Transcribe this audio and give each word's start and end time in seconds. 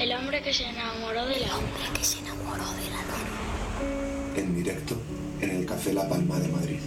El 0.00 0.12
hombre 0.12 0.40
que 0.40 0.50
se 0.50 0.64
enamoró 0.64 1.26
de 1.26 1.40
la 1.40 1.54
hombre 1.58 1.82
que 1.92 2.02
se 2.02 2.20
enamoró 2.20 2.64
de 2.72 2.88
la 2.88 3.02
luna. 3.02 4.34
En 4.34 4.54
directo 4.54 4.96
en 5.42 5.50
el 5.50 5.66
Café 5.66 5.92
La 5.92 6.08
Palma 6.08 6.38
de 6.38 6.48
Madrid. 6.48 6.78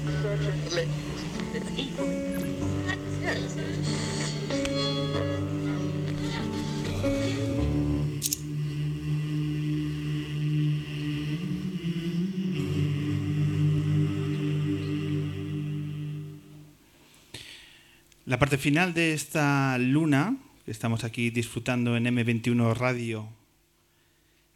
La 18.25 18.39
parte 18.39 18.57
final 18.57 18.95
de 18.95 19.13
esta 19.13 19.77
luna, 19.77 20.35
estamos 20.65 21.03
aquí 21.03 21.29
disfrutando 21.29 21.97
en 21.97 22.05
M21 22.05 22.75
Radio, 22.75 23.27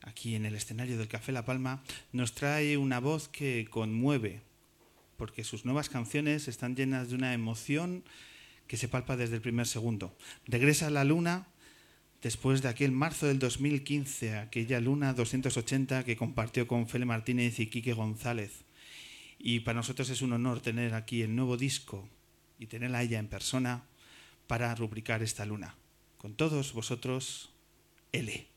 aquí 0.04 0.36
en 0.36 0.46
el 0.46 0.56
escenario 0.56 0.98
del 0.98 1.10
Café 1.10 1.34
La 1.34 1.44
Palma, 1.44 1.84
nos 2.14 2.34
trae 2.34 2.78
una 2.78 3.00
voz 3.00 3.28
que 3.28 3.68
conmueve, 3.70 4.42
porque 5.18 5.44
sus 5.44 5.66
nuevas 5.66 5.90
canciones 5.90 6.48
están 6.48 6.76
llenas 6.76 7.10
de 7.10 7.16
una 7.16 7.34
emoción 7.34 8.04
que 8.68 8.78
se 8.78 8.88
palpa 8.88 9.18
desde 9.18 9.36
el 9.36 9.42
primer 9.42 9.68
segundo. 9.68 10.16
Regresa 10.46 10.88
a 10.88 10.92
la 10.92 11.04
luna 11.04 11.48
después 12.22 12.62
de 12.62 12.70
aquel 12.70 12.94
marzo 12.94 13.28
del 13.28 13.40
2015, 13.40 14.38
aquella 14.38 14.80
luna 14.80 15.14
280 15.14 16.06
que 16.06 16.16
compartió 16.16 16.68
con 16.68 16.88
Fele 16.88 17.06
Martínez 17.06 17.60
y 17.60 17.68
Quique 17.68 17.94
González. 17.94 18.64
Y 19.40 19.60
para 19.60 19.76
nosotros 19.76 20.10
es 20.10 20.22
un 20.22 20.34
honor 20.34 20.62
tener 20.62 20.94
aquí 20.94 21.22
el 21.22 21.36
nuevo 21.36 21.58
disco 21.58 22.08
y 22.60 22.68
tenerla 22.68 23.00
a 23.00 23.04
ella 23.04 23.20
en 23.20 23.28
persona 23.28 23.84
para 24.48 24.74
rubricar 24.74 25.22
esta 25.22 25.46
luna. 25.46 25.76
Con 26.18 26.36
todos 26.36 26.74
vosotros, 26.74 27.52
L. 28.12 28.48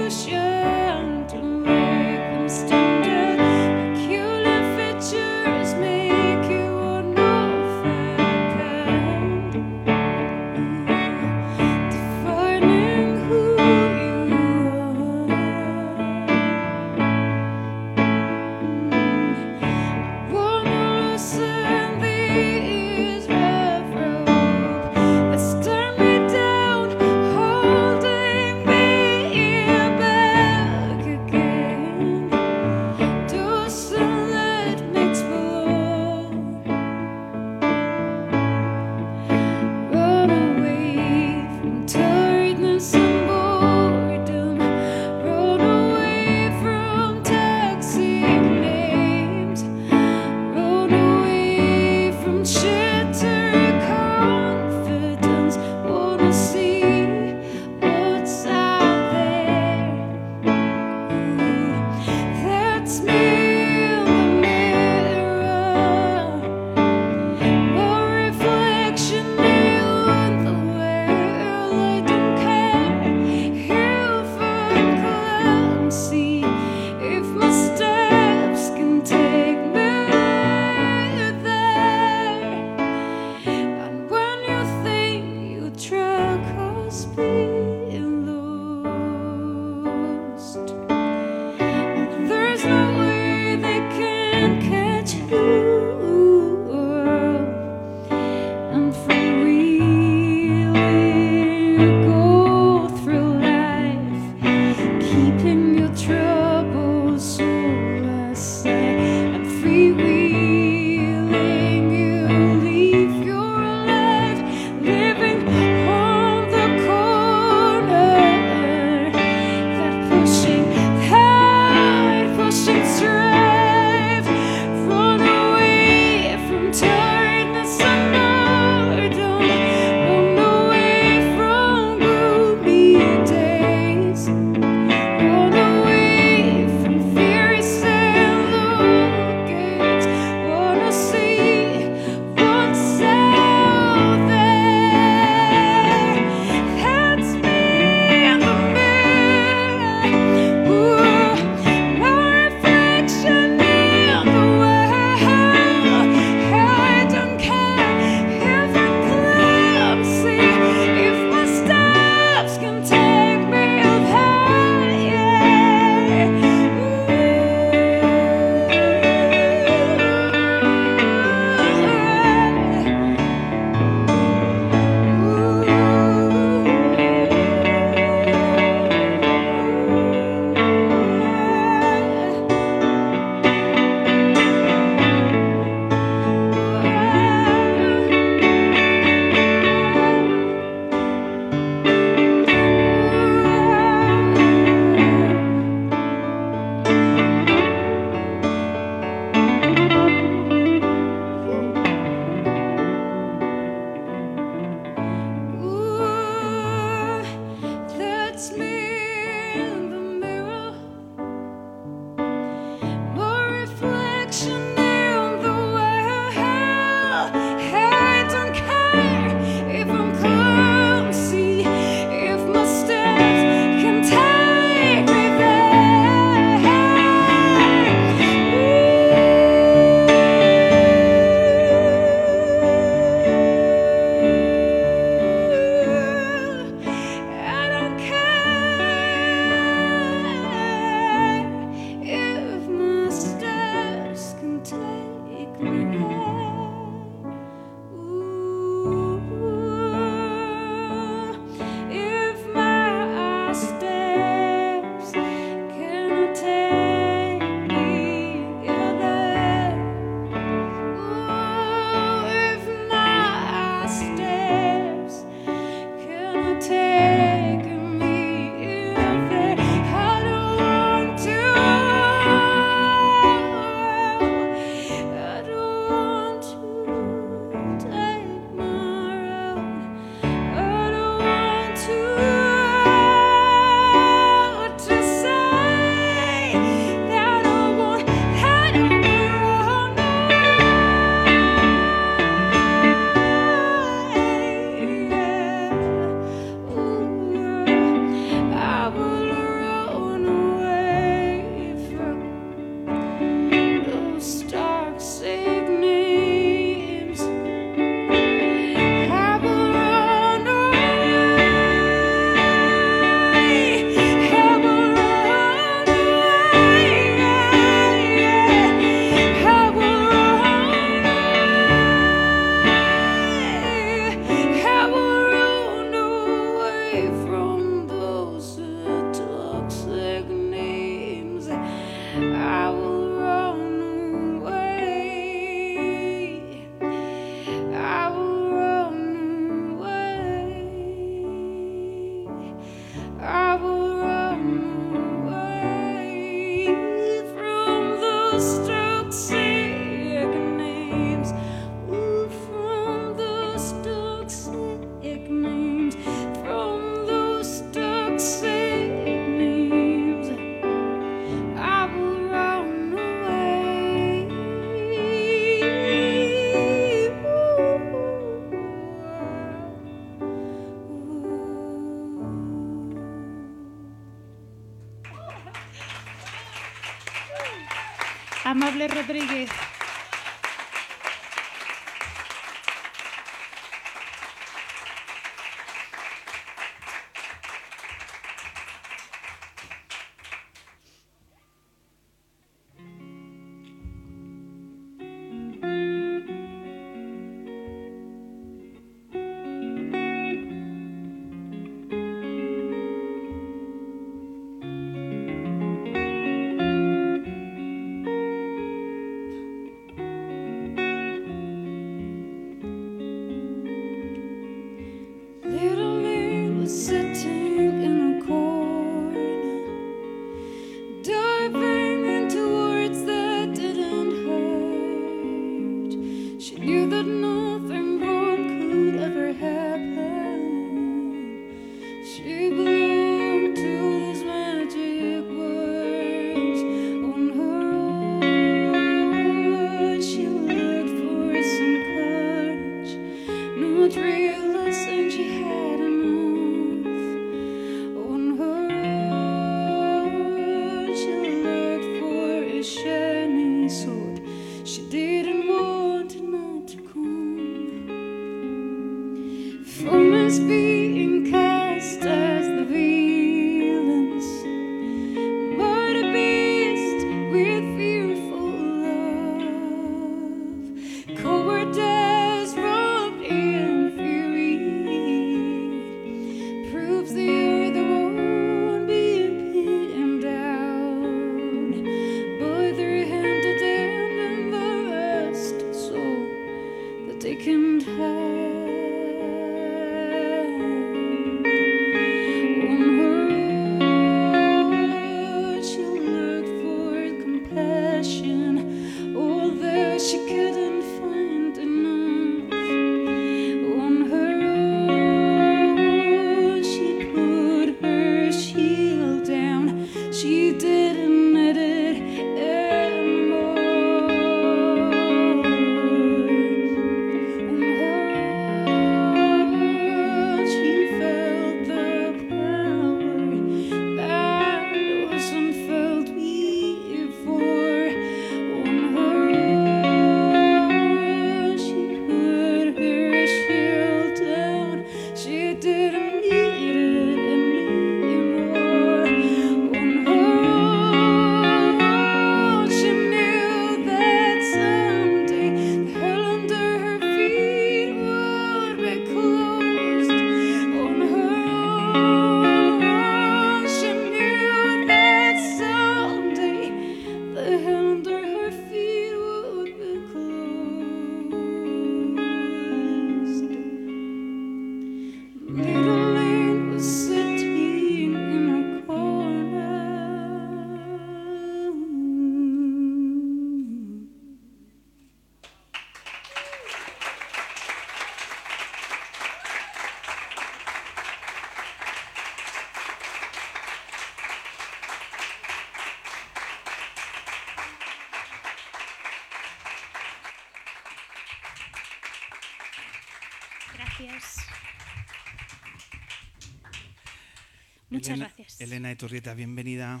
Muchas 598.08 598.16
Elena, 598.18 598.32
gracias. 598.36 598.60
Elena 598.60 598.92
Iturrieta, 598.92 599.34
bienvenida. 599.34 599.94
a 599.96 600.00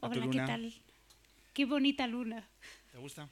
tu 0.00 0.06
Hola, 0.06 0.14
¿qué 0.14 0.20
luna. 0.26 0.46
tal? 0.46 0.74
Qué 1.52 1.64
bonita 1.64 2.06
luna. 2.06 2.48
¿Te 2.92 2.98
gusta? 2.98 3.28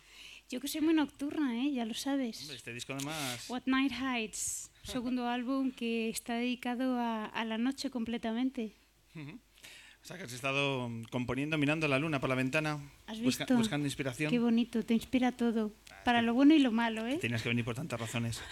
Yo 0.51 0.61
que 0.61 0.69
soy 0.69 0.81
muy 0.83 0.95
nocturna, 0.95 1.57
¿eh? 1.65 1.73
ya 1.73 1.85
lo 1.85 1.95
sabes. 1.95 2.41
Hombre, 2.43 2.57
este 2.57 2.73
disco 2.73 2.93
además... 2.93 3.47
What 3.49 3.63
Night 3.67 3.93
Hides, 3.93 4.71
segundo 4.83 5.27
álbum 5.29 5.71
que 5.73 6.09
está 6.11 6.35
dedicado 6.35 6.99
a, 6.99 7.27
a 7.27 7.45
la 7.45 7.59
noche 7.59 7.91
completamente. 7.91 8.75
O 9.17 10.07
sea, 10.07 10.19
que 10.19 10.25
has 10.25 10.33
estado 10.33 10.91
componiendo, 11.11 11.57
mirando 11.57 11.89
la 11.89 11.99
luna 11.99 12.21
por 12.21 12.29
la 12.29 12.35
ventana, 12.35 12.79
¿Has 13.07 13.21
busca- 13.21 13.45
visto? 13.45 13.57
buscando 13.57 13.87
inspiración. 13.87 14.31
Qué 14.31 14.39
bonito, 14.39 14.85
te 14.85 14.93
inspira 14.93 15.33
todo. 15.33 15.73
Para 16.05 16.21
lo 16.21 16.35
bueno 16.35 16.55
y 16.55 16.59
lo 16.59 16.73
malo, 16.73 17.07
¿eh? 17.07 17.17
Tenías 17.19 17.43
que 17.43 17.49
venir 17.49 17.65
por 17.65 17.75
tantas 17.75 17.99
razones. 17.99 18.43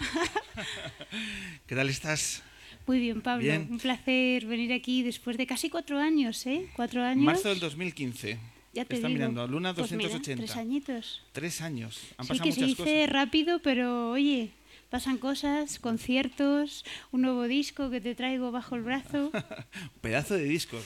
¿Qué 1.67 1.75
tal 1.75 1.89
estás? 1.89 2.41
Muy 2.87 2.99
bien, 2.99 3.21
Pablo. 3.21 3.43
Bien. 3.43 3.67
Un 3.71 3.77
placer 3.79 4.45
venir 4.45 4.73
aquí 4.73 5.03
después 5.03 5.37
de 5.37 5.47
casi 5.47 5.69
cuatro 5.69 5.99
años, 5.99 6.45
¿eh? 6.45 6.67
Cuatro 6.75 7.01
años. 7.03 7.23
Marzo 7.23 7.49
del 7.49 7.59
2015. 7.59 8.37
Ya 8.73 8.85
te 8.85 8.95
Está 8.95 9.07
digo. 9.07 9.17
mirando, 9.19 9.47
Luna 9.47 9.73
Pues 9.73 9.91
mira, 9.91 10.03
280. 10.09 10.41
tres 10.45 10.55
añitos. 10.57 11.21
Tres 11.31 11.61
años. 11.61 11.99
Han 12.17 12.25
sí, 12.25 12.29
pasado 12.29 12.49
que 12.49 12.51
se 12.55 12.65
dice 12.65 12.83
cosas. 12.83 13.09
rápido, 13.09 13.59
pero 13.59 14.09
oye, 14.11 14.49
pasan 14.89 15.17
cosas, 15.17 15.77
conciertos, 15.79 16.83
un 17.11 17.21
nuevo 17.21 17.47
disco 17.47 17.89
que 17.89 18.01
te 18.01 18.15
traigo 18.15 18.51
bajo 18.51 18.75
el 18.75 18.81
brazo. 18.81 19.31
Un 19.33 19.43
pedazo 20.01 20.33
de 20.35 20.45
discos. 20.45 20.83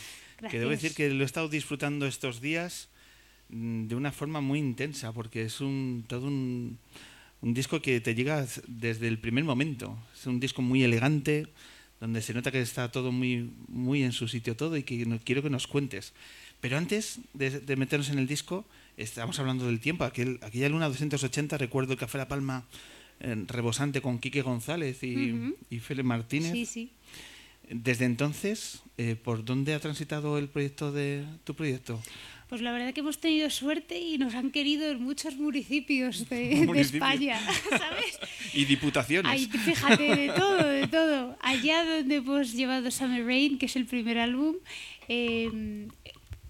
Que 0.51 0.59
debo 0.59 0.69
Gracias. 0.69 0.81
decir 0.93 0.95
que 0.95 1.09
lo 1.15 1.23
he 1.23 1.25
estado 1.25 1.47
disfrutando 1.49 2.05
estos 2.05 2.41
días 2.41 2.89
mm, 3.49 3.87
de 3.87 3.95
una 3.95 4.11
forma 4.11 4.41
muy 4.41 4.59
intensa, 4.59 5.13
porque 5.13 5.43
es 5.43 5.61
un 5.61 6.03
todo 6.07 6.27
un, 6.27 6.77
un 7.41 7.53
disco 7.55 7.81
que 7.81 8.01
te 8.01 8.13
llega 8.13 8.45
desde 8.67 9.07
el 9.07 9.17
primer 9.17 9.45
momento. 9.45 9.97
Es 10.13 10.27
un 10.27 10.39
disco 10.41 10.61
muy 10.61 10.83
elegante, 10.83 11.47
donde 11.99 12.21
se 12.21 12.33
nota 12.33 12.51
que 12.51 12.61
está 12.61 12.91
todo 12.91 13.11
muy, 13.11 13.51
muy 13.67 14.03
en 14.03 14.11
su 14.11 14.27
sitio 14.27 14.55
todo 14.55 14.77
y 14.77 14.83
que 14.83 15.05
no, 15.05 15.19
quiero 15.19 15.41
que 15.41 15.49
nos 15.49 15.67
cuentes. 15.67 16.13
Pero 16.61 16.77
antes 16.77 17.19
de, 17.33 17.59
de 17.59 17.75
meternos 17.75 18.09
en 18.09 18.19
el 18.19 18.27
disco, 18.27 18.65
estamos 18.97 19.39
hablando 19.39 19.65
del 19.65 19.79
tiempo. 19.79 20.03
Aquel, 20.03 20.39
aquella 20.41 20.69
luna 20.69 20.87
280, 20.87 21.57
recuerdo 21.57 21.93
el 21.93 21.99
Café 21.99 22.17
La 22.17 22.27
Palma 22.27 22.65
eh, 23.19 23.45
rebosante 23.47 24.01
con 24.01 24.19
Quique 24.19 24.41
González 24.41 25.01
y, 25.03 25.55
y 25.69 25.79
Félix 25.79 26.05
Martínez. 26.05 26.51
Sí, 26.51 26.65
sí. 26.65 26.91
Desde 27.69 28.05
entonces, 28.05 28.81
eh, 28.97 29.15
¿por 29.15 29.43
dónde 29.43 29.73
ha 29.73 29.79
transitado 29.79 30.37
el 30.37 30.47
proyecto 30.47 30.91
de 30.91 31.25
tu 31.43 31.53
proyecto? 31.53 32.01
Pues 32.49 32.61
la 32.61 32.71
verdad 32.71 32.93
que 32.93 33.01
hemos 33.01 33.17
tenido 33.19 33.49
suerte 33.49 33.99
y 33.99 34.17
nos 34.17 34.33
han 34.33 34.51
querido 34.51 34.89
en 34.89 35.03
muchos 35.03 35.35
municipios 35.35 36.29
de, 36.29 36.47
de 36.49 36.65
Municipios. 36.65 36.93
España, 36.93 37.39
¿sabes? 37.69 38.19
Y 38.53 38.63
diputaciones. 38.63 39.49
Fíjate, 39.49 40.15
de 40.15 40.29
todo, 40.35 40.63
de 40.65 40.87
todo. 40.87 41.37
Allá 41.41 41.83
donde 41.83 42.15
hemos 42.15 42.53
llevado 42.53 42.89
Summer 42.89 43.25
Rain, 43.25 43.57
que 43.57 43.65
es 43.65 43.75
el 43.75 43.85
primer 43.85 44.17
álbum, 44.17 44.55
eh, 45.09 45.87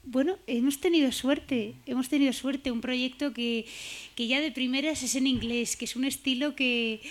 bueno, 0.04 0.38
hemos 0.46 0.80
tenido 0.80 1.12
suerte, 1.12 1.74
hemos 1.88 2.10
tenido 2.10 2.32
suerte. 2.32 2.70
Un 2.72 2.80
proyecto 2.82 3.34
que, 3.34 3.66
que 4.16 4.28
ya 4.28 4.40
de 4.40 4.52
primeras 4.52 5.02
es 5.02 5.16
en 5.16 5.26
inglés, 5.26 5.76
que 5.76 5.86
es 5.86 5.96
un 5.96 6.06
estilo 6.06 6.56
que, 6.56 7.02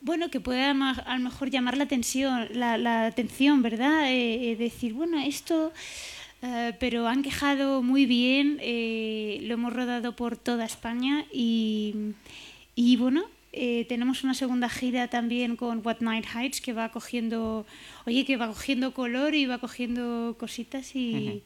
bueno, 0.00 0.30
que 0.30 0.40
puede 0.40 0.64
a 0.64 0.72
ma- 0.72 0.92
a 1.06 1.18
lo 1.18 1.24
mejor 1.24 1.50
llamar 1.50 1.76
la 1.76 1.84
atención, 1.84 2.48
la, 2.54 2.78
la 2.78 3.04
atención, 3.04 3.60
¿verdad? 3.60 4.10
Eh, 4.10 4.52
eh, 4.52 4.56
decir, 4.56 4.94
bueno, 4.94 5.20
esto... 5.20 5.74
eh, 6.44 6.74
pero 6.78 7.08
han 7.08 7.22
quejado 7.22 7.82
muy 7.82 8.04
bien, 8.04 8.58
eh, 8.60 9.38
lo 9.42 9.54
hemos 9.54 9.72
rodado 9.72 10.14
por 10.14 10.36
toda 10.36 10.66
España 10.66 11.24
y, 11.32 11.94
y 12.74 12.96
bueno, 12.96 13.24
eh, 13.52 13.86
tenemos 13.88 14.24
una 14.24 14.34
segunda 14.34 14.68
gira 14.68 15.08
también 15.08 15.56
con 15.56 15.80
What 15.82 16.00
Night 16.00 16.26
Heights 16.34 16.60
que 16.60 16.74
va 16.74 16.90
cogiendo, 16.90 17.64
oye, 18.04 18.26
que 18.26 18.36
va 18.36 18.48
cogiendo 18.48 18.92
color 18.92 19.34
y 19.34 19.46
va 19.46 19.56
cogiendo 19.58 20.36
cositas 20.38 20.94
y 20.94 21.42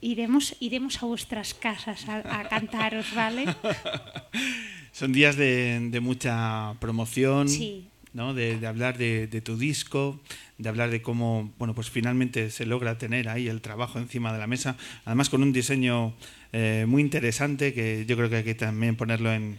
iremos, 0.00 0.56
iremos 0.60 1.02
a 1.02 1.06
vuestras 1.06 1.52
casas 1.52 2.08
a, 2.08 2.40
a 2.40 2.48
cantaros, 2.48 3.14
¿vale? 3.14 3.44
Son 4.92 5.12
días 5.12 5.36
de, 5.36 5.78
de 5.90 6.00
mucha 6.00 6.74
promoción, 6.80 7.50
Sí. 7.50 7.88
¿No? 8.16 8.32
de, 8.32 8.66
hablar 8.66 8.96
de, 8.96 9.26
de 9.26 9.40
tu 9.42 9.58
disco, 9.58 10.18
de 10.56 10.68
hablar 10.70 10.90
de 10.90 11.02
cómo 11.02 11.52
bueno, 11.58 11.74
pues 11.74 11.90
finalmente 11.90 12.50
se 12.50 12.64
logra 12.64 12.96
tener 12.96 13.28
ahí 13.28 13.46
el 13.46 13.60
trabajo 13.60 13.98
encima 13.98 14.32
de 14.32 14.38
la 14.38 14.46
mesa, 14.46 14.76
además 15.04 15.28
con 15.28 15.42
un 15.42 15.52
diseño 15.52 16.14
eh, 16.52 16.86
muy 16.88 17.02
interesante 17.02 17.74
que 17.74 18.06
yo 18.06 18.16
creo 18.16 18.30
que 18.30 18.36
hay 18.36 18.44
que 18.44 18.54
también 18.54 18.96
ponerlo 18.96 19.30
en, 19.32 19.58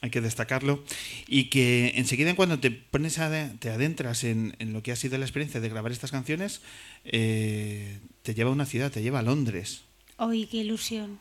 hay 0.00 0.08
que 0.08 0.22
destacarlo 0.22 0.82
y 1.28 1.44
que 1.50 1.92
enseguida 1.96 2.30
en 2.30 2.36
cuando 2.36 2.58
te 2.58 2.70
pones 2.70 3.18
a, 3.18 3.52
te 3.58 3.68
adentras 3.68 4.24
en, 4.24 4.56
en 4.58 4.72
lo 4.72 4.82
que 4.82 4.92
ha 4.92 4.96
sido 4.96 5.18
la 5.18 5.26
experiencia 5.26 5.60
de 5.60 5.68
grabar 5.68 5.92
estas 5.92 6.10
canciones 6.10 6.62
eh, 7.04 7.98
te 8.22 8.32
lleva 8.32 8.48
a 8.48 8.54
una 8.54 8.64
ciudad 8.64 8.90
te 8.90 9.02
lleva 9.02 9.18
a 9.18 9.22
Londres 9.22 9.82
¡Ay, 10.18 10.46
qué 10.46 10.58
ilusión! 10.58 11.18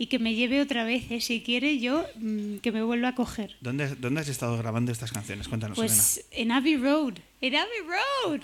Y 0.00 0.06
que 0.06 0.18
me 0.18 0.34
lleve 0.34 0.62
otra 0.62 0.82
vez, 0.84 1.10
¿eh? 1.10 1.20
si 1.20 1.42
quiere 1.42 1.78
yo, 1.78 2.06
mm, 2.16 2.56
que 2.62 2.72
me 2.72 2.82
vuelva 2.82 3.08
a 3.08 3.14
coger. 3.14 3.56
¿Dónde, 3.60 3.94
¿dónde 3.96 4.22
has 4.22 4.28
estado 4.28 4.56
grabando 4.56 4.90
estas 4.92 5.12
canciones? 5.12 5.46
Cuéntanos 5.46 5.76
Elena. 5.76 5.92
Pues 5.92 6.24
en 6.30 6.52
Abbey 6.52 6.76
Road, 6.78 7.18
en 7.42 7.54
Abbey 7.54 7.80
Road, 7.86 8.40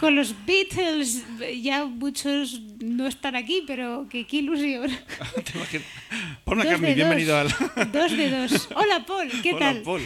con 0.00 0.16
los 0.16 0.34
Beatles, 0.44 1.22
ya 1.62 1.84
muchos 1.84 2.60
no 2.80 3.06
están 3.06 3.36
aquí, 3.36 3.62
pero 3.68 4.08
que 4.10 4.26
qué 4.26 4.38
ilusión. 4.38 4.90
Paul 6.44 6.58
Dos 6.58 6.64
McCartney, 6.66 6.88
de 6.90 6.94
bienvenido 6.96 7.36
al... 7.38 7.48
Dos 7.92 8.16
de 8.16 8.30
dos. 8.30 8.68
Hola 8.74 9.04
Paul, 9.06 9.28
¿qué 9.44 9.50
Hola, 9.54 9.58
tal? 9.74 9.82
Paul. 9.82 10.02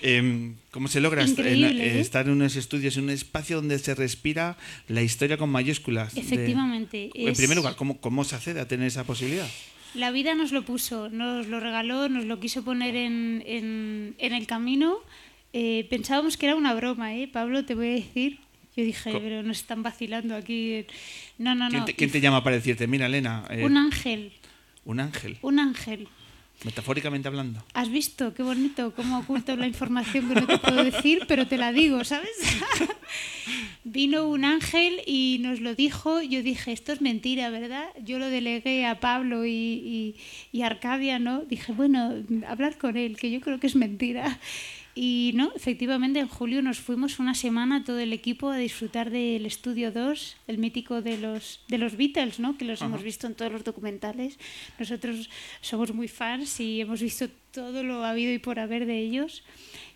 Em, 0.00 0.54
¿Cómo 0.70 0.86
se 0.86 1.00
logra 1.00 1.24
en- 1.24 1.34
eh, 1.44 1.96
¿eh? 1.96 2.00
estar 2.00 2.24
en 2.26 2.32
unos 2.34 2.54
estudios, 2.54 2.96
en 2.98 3.02
un 3.04 3.10
espacio 3.10 3.56
donde 3.56 3.76
se 3.80 3.96
respira 3.96 4.56
la 4.86 5.02
historia 5.02 5.36
con 5.38 5.50
mayúsculas? 5.50 6.14
de- 6.14 6.20
Efectivamente, 6.20 7.10
En 7.16 7.30
es- 7.30 7.36
primer 7.36 7.56
lugar, 7.56 7.74
¿cómo, 7.74 8.00
¿cómo 8.00 8.22
se 8.22 8.36
accede 8.36 8.60
a 8.60 8.68
tener 8.68 8.86
esa 8.86 9.02
posibilidad? 9.02 9.48
La 9.94 10.10
vida 10.10 10.34
nos 10.34 10.52
lo 10.52 10.62
puso, 10.64 11.08
nos 11.08 11.46
lo 11.46 11.60
regaló, 11.60 12.08
nos 12.08 12.24
lo 12.24 12.38
quiso 12.40 12.62
poner 12.64 12.94
en, 12.96 13.42
en, 13.46 14.14
en 14.18 14.32
el 14.32 14.46
camino. 14.46 14.96
Eh, 15.52 15.86
pensábamos 15.90 16.36
que 16.36 16.46
era 16.46 16.54
una 16.54 16.74
broma, 16.74 17.14
¿eh? 17.16 17.26
Pablo, 17.26 17.64
te 17.64 17.74
voy 17.74 17.86
a 17.88 17.92
decir. 17.92 18.38
Yo 18.76 18.84
dije, 18.84 19.10
Co- 19.12 19.18
pero 19.20 19.42
nos 19.42 19.58
están 19.58 19.82
vacilando 19.82 20.36
aquí. 20.36 20.84
No, 21.38 21.54
no, 21.54 21.68
¿Quién 21.68 21.80
no. 21.80 21.84
te, 21.86 21.94
quién 21.94 22.10
te 22.12 22.20
llama 22.20 22.44
para 22.44 22.56
decirte, 22.56 22.86
mira, 22.86 23.06
Elena, 23.06 23.44
eh, 23.50 23.64
Un 23.64 23.76
ángel, 23.76 24.32
un 24.84 25.00
ángel, 25.00 25.36
un 25.42 25.58
ángel. 25.58 26.06
metafóricamente 26.64 27.26
hablando? 27.26 27.64
¿Has 27.74 27.88
visto 27.90 28.34
qué 28.34 28.42
bonito 28.42 28.92
cómo 28.94 29.18
oculto 29.20 29.56
la 29.56 29.66
información 29.66 30.28
que 30.28 30.34
no 30.40 30.46
te 30.46 30.58
puedo 30.58 30.84
decir, 30.84 31.24
pero 31.26 31.46
te 31.48 31.56
la 31.56 31.72
digo, 31.72 32.04
¿sabes? 32.04 32.30
Vino 33.90 34.28
un 34.28 34.44
ángel 34.44 35.00
y 35.06 35.38
nos 35.40 35.60
lo 35.60 35.74
dijo. 35.74 36.20
Yo 36.20 36.42
dije, 36.42 36.72
esto 36.72 36.92
es 36.92 37.00
mentira, 37.00 37.48
¿verdad? 37.48 37.86
Yo 38.04 38.18
lo 38.18 38.28
delegué 38.28 38.84
a 38.84 39.00
Pablo 39.00 39.46
y, 39.46 40.14
y, 40.52 40.62
Arcadia, 40.62 41.18
¿no? 41.18 41.40
Dije, 41.44 41.72
bueno, 41.72 42.14
hablar 42.46 42.76
con 42.76 42.98
él, 42.98 43.16
que 43.16 43.30
yo 43.30 43.40
creo 43.40 43.58
que 43.58 43.66
es 43.66 43.76
mentira. 43.76 44.38
Y 44.94 45.32
no, 45.34 45.52
efectivamente, 45.54 46.18
en 46.18 46.26
julio 46.26 46.60
nos 46.60 46.80
fuimos 46.80 47.18
una 47.20 47.34
semana 47.34 47.84
todo 47.84 48.00
el 48.00 48.12
equipo 48.12 48.50
a 48.50 48.56
disfrutar 48.56 49.10
del 49.10 49.46
Estudio 49.46 49.92
2, 49.92 50.36
el 50.48 50.58
mítico 50.58 51.02
de 51.02 51.18
los, 51.18 51.60
de 51.68 51.78
los 51.78 51.96
Beatles, 51.96 52.40
¿no? 52.40 52.58
que 52.58 52.64
los 52.64 52.82
hemos 52.82 53.02
visto 53.02 53.26
en 53.26 53.34
todos 53.34 53.52
los 53.52 53.62
documentales. 53.62 54.38
Nosotros 54.78 55.30
somos 55.60 55.94
muy 55.94 56.08
fans 56.08 56.58
y 56.58 56.80
hemos 56.80 57.00
visto 57.00 57.28
todo 57.52 57.82
lo 57.82 58.04
habido 58.04 58.32
y 58.32 58.38
por 58.38 58.58
haber 58.58 58.86
de 58.86 58.98
ellos. 58.98 59.44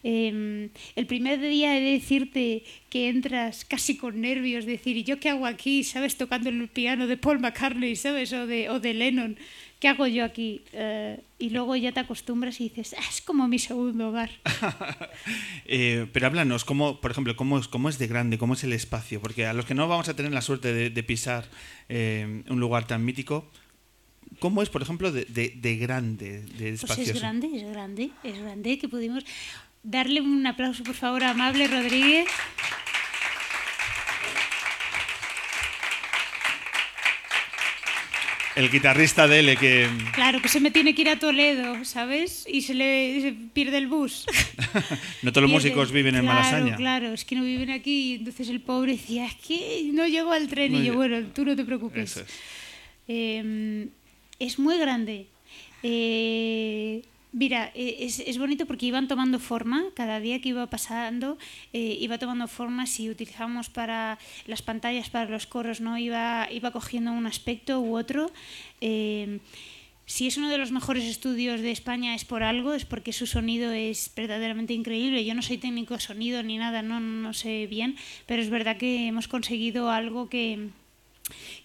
Eh, 0.05 0.69
el 0.97 1.07
primer 1.07 1.41
día 1.41 1.77
he 1.77 1.81
de 1.81 1.93
decirte 1.93 2.65
que 2.89 3.09
entras 3.09 3.65
casi 3.65 3.97
con 3.97 4.21
nervios, 4.21 4.67
decir, 4.67 4.97
¿y 4.97 5.05
yo 5.05 5.21
qué 5.21 5.31
hago 5.31 5.47
aquí? 5.47 5.85
¿Sabes? 5.85 6.17
Tocando 6.17 6.49
el 6.51 6.69
piano 6.69 7.07
de 7.07 7.17
Paul 7.17 7.41
McCartney, 7.41 7.97
¿sabes? 7.97 8.33
O 8.33 8.47
de, 8.47 8.69
o 8.69 8.81
de 8.81 8.95
Lennon. 8.95 9.37
¿Qué 9.83 9.89
hago 9.89 10.07
yo 10.07 10.25
aquí? 10.25 10.63
Eh, 10.73 11.19
y 11.41 11.51
luego 11.51 11.75
ya 11.75 11.91
te 11.91 11.99
acostumbras 11.99 12.61
y 12.61 12.69
dices, 12.69 12.95
"Ah, 12.97 13.03
es 13.11 13.21
como 13.21 13.49
mi 13.49 13.59
segundo 13.59 14.11
hogar. 14.11 14.31
Eh, 15.67 16.07
pero 16.13 16.27
háblanos, 16.29 16.65
¿cómo, 16.65 17.01
por 17.01 17.11
ejemplo, 17.11 17.35
cómo 17.35 17.59
es, 17.59 17.67
cómo 17.67 17.89
es 17.89 17.99
de 17.99 18.07
grande, 18.07 18.39
cómo 18.39 18.55
es 18.55 18.63
el 18.63 18.73
espacio? 18.75 19.21
Porque 19.21 19.47
a 19.47 19.53
los 19.53 19.65
que 19.65 19.75
no 19.75 19.89
vamos 19.89 20.09
a 20.09 20.15
tener 20.15 20.31
la 20.33 20.41
suerte 20.43 20.73
de, 20.73 20.91
de 20.91 21.03
pisar 21.03 21.47
eh, 21.89 22.45
un 22.49 22.61
lugar 22.61 22.87
tan 22.87 23.05
mítico, 23.05 23.51
¿cómo 24.39 24.63
es, 24.63 24.69
por 24.69 24.83
ejemplo, 24.83 25.11
de, 25.11 25.25
de- 25.25 25.55
de 25.57 25.77
grande, 25.77 26.43
de 26.43 26.79
Pues 26.81 26.99
es 26.99 27.19
grande, 27.21 27.49
es 27.53 27.65
grande, 27.73 28.11
es 28.23 28.39
grande 28.39 28.79
que 28.79 28.89
pudimos 28.89 29.25
darle 29.83 30.21
un 30.21 30.47
aplauso, 30.47 30.85
por 30.85 30.95
favor, 30.95 31.25
a 31.25 31.31
Amable 31.31 31.67
Rodríguez. 31.67 32.29
El 38.55 38.71
guitarrista 38.71 39.27
de 39.27 39.41
L 39.41 39.57
que... 39.57 39.89
Claro, 40.13 40.43
que 40.43 40.49
se 40.49 40.61
me 40.61 40.71
tiene 40.71 40.95
que 40.95 41.03
ir 41.03 41.09
a 41.09 41.19
Toledo, 41.19 41.85
¿sabes? 41.85 42.45
Y 42.47 42.63
se 42.63 42.75
le 42.75 43.21
se 43.23 43.33
pierde 43.33 43.79
el 43.79 43.87
bus. 43.87 44.27
No 45.23 45.33
todos 45.33 45.43
los 45.43 45.51
músicos 45.51 45.93
viven 45.93 46.17
en 46.17 46.23
claro, 46.23 46.39
Malasaña. 46.41 46.77
Claro, 46.77 47.13
es 47.13 47.25
que 47.25 47.37
no 47.37 47.45
viven 47.45 47.71
aquí. 47.71 48.15
Entonces 48.15 48.49
el 48.49 48.61
pobre 48.61 48.93
decía, 48.93 49.27
es 49.27 49.35
que 49.37 49.91
no 49.93 50.07
llego 50.07 50.33
al 50.33 50.49
tren. 50.49 50.75
Y 50.75 50.85
yo, 50.85 50.95
bueno, 50.95 51.27
tú 51.35 51.45
no 51.45 51.55
te 51.55 51.65
preocupes. 51.65 52.11
Eso 52.11 52.21
es. 52.21 52.41
Eh, 53.09 53.89
es 54.39 54.59
muy 54.59 54.79
grande. 54.79 55.27
Eh, 55.83 57.03
mira, 57.33 57.73
eh, 57.75 57.97
es, 58.01 58.21
es 58.21 58.39
bonito 58.39 58.67
porque 58.67 58.87
iban 58.87 59.09
tomando 59.09 59.39
forma, 59.39 59.85
cada 59.95 60.21
día 60.21 60.41
que 60.41 60.51
iba 60.51 60.69
pasando, 60.69 61.39
eh, 61.73 61.97
iba 62.01 62.19
tomando 62.19 62.47
forma, 62.47 62.87
si 62.87 63.11
utilizamos 63.11 63.71
para 63.71 64.19
las 64.47 64.63
pantallas, 64.63 65.11
para 65.11 65.31
los 65.31 65.47
coros, 65.47 65.81
¿no? 65.81 65.99
iba, 65.99 66.49
iba 66.51 66.71
cogiendo 66.71 67.13
un 67.13 67.27
aspecto 67.27 67.81
u 67.81 67.97
otro. 67.97 68.31
Eh, 68.81 69.41
si 70.05 70.27
es 70.27 70.37
uno 70.37 70.51
de 70.51 70.59
los 70.59 70.73
mejores 70.73 71.05
estudios 71.05 71.61
de 71.61 71.71
España 71.71 72.15
es 72.15 72.25
por 72.25 72.43
algo, 72.43 72.75
es 72.75 72.85
porque 72.85 73.13
su 73.13 73.27
sonido 73.27 73.73
es 73.73 74.13
verdaderamente 74.15 74.75
increíble. 74.75 75.25
Yo 75.25 75.35
no 75.35 75.43
soy 75.43 75.59
técnico 75.59 75.95
de 75.95 76.01
sonido 76.01 76.43
ni 76.43 76.59
nada, 76.59 76.83
no, 76.83 77.01
no 77.01 77.33
sé 77.33 77.67
bien, 77.67 77.97
pero 78.27 78.43
es 78.43 78.51
verdad 78.51 78.77
que 78.77 79.07
hemos 79.07 79.29
conseguido 79.29 79.91
algo 79.91 80.29
que, 80.29 80.69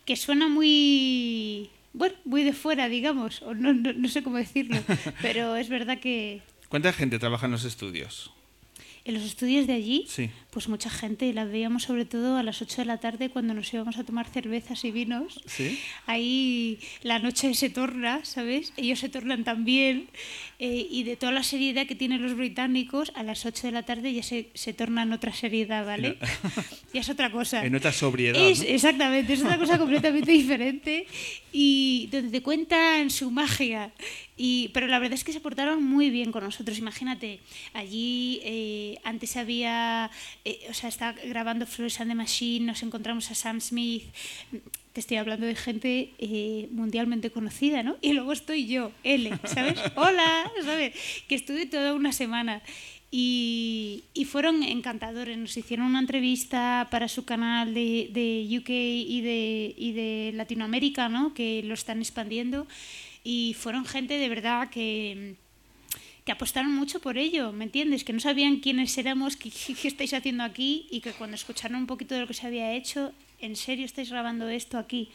que 0.06 0.16
suena 0.16 0.48
muy 0.48 1.70
bueno 1.98 2.16
muy 2.26 2.44
de 2.44 2.54
fuera 2.54 2.88
digamos 2.88 3.42
o 3.42 3.54
no, 3.54 3.74
no, 3.74 3.94
no 3.94 4.08
sé 4.08 4.24
cómo 4.24 4.38
decirlo 4.38 4.78
pero 5.22 5.56
es 5.56 5.70
verdad 5.70 6.00
que 6.00 6.42
¿Cuánta 6.70 6.92
gente 6.92 7.18
trabaja 7.18 7.46
en 7.46 7.54
los 7.54 7.64
estudios? 7.64 8.34
En 9.08 9.14
los 9.16 9.24
estudios 9.24 9.66
de 9.66 9.74
allí 9.74 10.06
Sí. 10.08 10.30
pues 10.52 10.68
mucha 10.70 10.90
gente 10.90 11.32
la 11.34 11.46
veíamos 11.46 11.84
sobre 11.84 12.06
todo 12.06 12.38
a 12.38 12.44
las 12.44 12.62
8 12.62 12.82
de 12.82 12.86
la 12.86 12.98
tarde 13.00 13.30
cuando 13.30 13.54
nos 13.54 13.74
íbamos 13.74 13.98
a 13.98 14.04
tomar 14.04 14.28
cervezas 14.28 14.84
y 14.86 14.92
vinos 14.92 15.42
¿Sí? 15.46 15.80
ahí 16.06 16.80
la 17.04 17.20
noche 17.20 17.54
se 17.54 17.70
torna, 17.70 18.24
¿sabes? 18.26 18.74
Ellos 18.78 19.00
se 19.00 19.10
tornan 19.10 19.44
también. 19.44 20.08
eh, 20.60 20.88
y 20.90 21.04
de 21.04 21.16
toda 21.16 21.32
la 21.32 21.44
seriedad 21.44 21.86
que 21.88 21.96
tienen 21.96 22.22
los 22.22 22.36
británicos, 22.36 23.12
a 23.16 23.24
las 23.24 23.46
8 23.46 23.68
de 23.68 23.72
la 23.74 23.84
tarde 23.84 24.14
ya 24.14 24.24
se, 24.24 24.50
se 24.54 24.74
torna 24.74 25.04
en 25.04 25.14
otra 25.14 25.32
seriedad, 25.34 25.86
¿vale? 25.86 26.18
ya 26.94 27.02
es 27.02 27.10
otra 27.10 27.32
cosa. 27.32 27.64
En 27.66 27.76
otra 27.76 27.92
sobriedad. 27.94 28.42
Es, 28.42 28.60
¿no? 28.60 28.66
Exactamente, 28.68 29.34
es 29.34 29.42
otra 29.42 29.58
cosa 29.58 29.78
completamente 29.84 30.32
diferente 30.32 31.06
y 31.54 32.10
donde 32.12 32.30
te 32.32 32.42
cuentan 32.42 33.10
su 33.10 33.30
magia. 33.32 33.92
Y, 34.36 34.70
pero 34.74 34.88
la 34.88 35.00
verdad 35.00 35.16
es 35.16 35.24
que 35.24 35.34
se 35.34 35.40
portaron 35.40 35.84
muy 35.84 36.10
bien 36.12 36.32
con 36.32 36.44
nosotros. 36.44 36.78
Imagínate, 36.78 37.40
allí 37.74 38.40
eh, 38.44 38.97
antes 39.04 39.38
había, 39.38 40.10
eh, 40.46 40.68
o 40.70 40.74
sea, 40.74 40.90
estaba 40.90 41.14
grabando 41.24 41.66
Flores 41.66 42.00
and 42.02 42.12
the 42.12 42.16
Machine, 42.16 42.66
nos 42.66 42.84
encontramos 42.84 43.32
a 43.32 43.36
Sam 43.36 43.62
Smith. 43.62 44.04
Te 44.94 45.00
estoy 45.00 45.18
hablando 45.18 45.46
de 45.46 45.56
gente 45.56 46.12
eh, 46.18 46.68
mundialmente 46.72 47.32
conocida, 47.32 47.84
¿no? 47.84 47.98
Y 48.02 48.14
luego 48.14 48.34
estoy 48.34 48.68
yo, 48.68 48.92
L, 49.04 49.32
¿sabes? 49.44 49.80
Hola, 49.96 50.52
¿sabes? 50.64 50.94
Que 51.28 51.36
estuve 51.36 51.66
toda 51.66 51.94
una 51.94 52.12
semana. 52.12 52.62
Y, 53.10 54.04
y 54.14 54.26
fueron 54.26 54.64
encantadores. 54.64 55.38
Nos 55.38 55.56
hicieron 55.56 55.86
una 55.86 56.00
entrevista 56.00 56.88
para 56.92 57.08
su 57.08 57.26
canal 57.26 57.74
de, 57.74 58.10
de 58.12 58.58
UK 58.60 58.70
y 58.70 59.22
de, 59.22 59.76
y 59.78 59.92
de 59.94 60.32
Latinoamérica, 60.34 61.08
¿no? 61.08 61.34
que 61.34 61.64
lo 61.64 61.74
están 61.74 62.00
expandiendo. 62.00 62.68
Y 63.24 63.56
fueron 63.60 63.86
gente 63.86 64.18
de 64.18 64.30
verdad 64.30 64.70
que, 64.70 65.36
que 66.28 66.34
apostaron 66.34 66.76
mucho 66.76 67.00
por 67.00 67.18
ello, 67.18 67.54
¿me 67.54 67.64
entiendes? 67.64 68.04
Que 68.04 68.12
no 68.12 68.20
sabían 68.20 68.58
quiénes 68.58 68.98
éramos, 68.98 69.38
qué, 69.38 69.50
qué 69.50 69.88
estáis 69.88 70.14
haciendo 70.14 70.44
aquí 70.44 70.86
y 70.92 71.00
que 71.00 71.12
cuando 71.14 71.36
escucharon 71.36 71.78
un 71.80 71.88
poquito 71.88 72.16
de 72.16 72.22
lo 72.22 72.28
que 72.28 72.34
se 72.34 72.46
había 72.46 72.74
hecho, 72.74 73.14
¿en 73.40 73.56
serio 73.56 73.86
estáis 73.86 74.10
grabando 74.10 74.50
esto 74.50 74.78
aquí? 74.78 75.08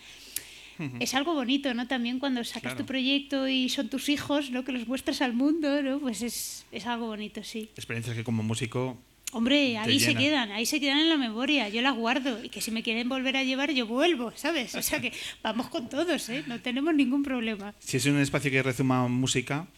Es 1.01 1.15
algo 1.15 1.35
bonito, 1.35 1.75
¿no? 1.75 1.87
También 1.87 2.19
cuando 2.19 2.43
sacas 2.45 2.63
Claro. 2.63 2.79
tu 2.79 2.87
proyecto 2.87 3.47
y 3.47 3.69
son 3.69 3.91
tus 3.91 4.09
hijos, 4.09 4.51
¿no? 4.51 4.65
Que 4.65 4.73
los 4.73 4.89
muestras 4.89 5.21
al 5.21 5.35
mundo, 5.35 5.83
¿no? 5.83 6.01
Pues 6.01 6.23
es, 6.23 6.65
es 6.73 6.87
algo 6.87 7.07
bonito, 7.09 7.45
sí. 7.45 7.69
Experiencias 7.77 8.17
que 8.17 8.25
como 8.25 8.43
músico 8.43 8.99
Hombre, 9.35 9.77
ahí 9.79 10.01
se 10.01 10.15
quedan, 10.15 10.51
ahí 10.51 10.65
se 10.67 10.81
quedan 10.81 10.99
en 10.99 11.09
la 11.11 11.17
memoria, 11.19 11.69
yo 11.69 11.83
las 11.83 11.95
guardo 11.95 12.43
y 12.43 12.49
que 12.49 12.61
si 12.63 12.71
me 12.71 12.83
quieren 12.83 13.09
volver 13.11 13.37
a 13.37 13.43
llevar 13.45 13.71
yo 13.73 13.87
vuelvo, 13.87 14.33
¿sabes? 14.35 14.75
O 14.75 14.83
sea 14.83 15.01
que 15.01 15.13
vamos 15.43 15.69
con 15.69 15.89
todos, 15.91 16.29
¿eh? 16.31 16.43
No 16.47 16.59
tenemos 16.61 16.95
ningún 16.95 17.23
problema. 17.23 17.75
Si 17.81 17.99
es 17.99 18.07
un 18.07 18.19
espacio 18.19 18.51
que 18.51 18.63
rezuma 18.63 19.07
música, 19.09 19.69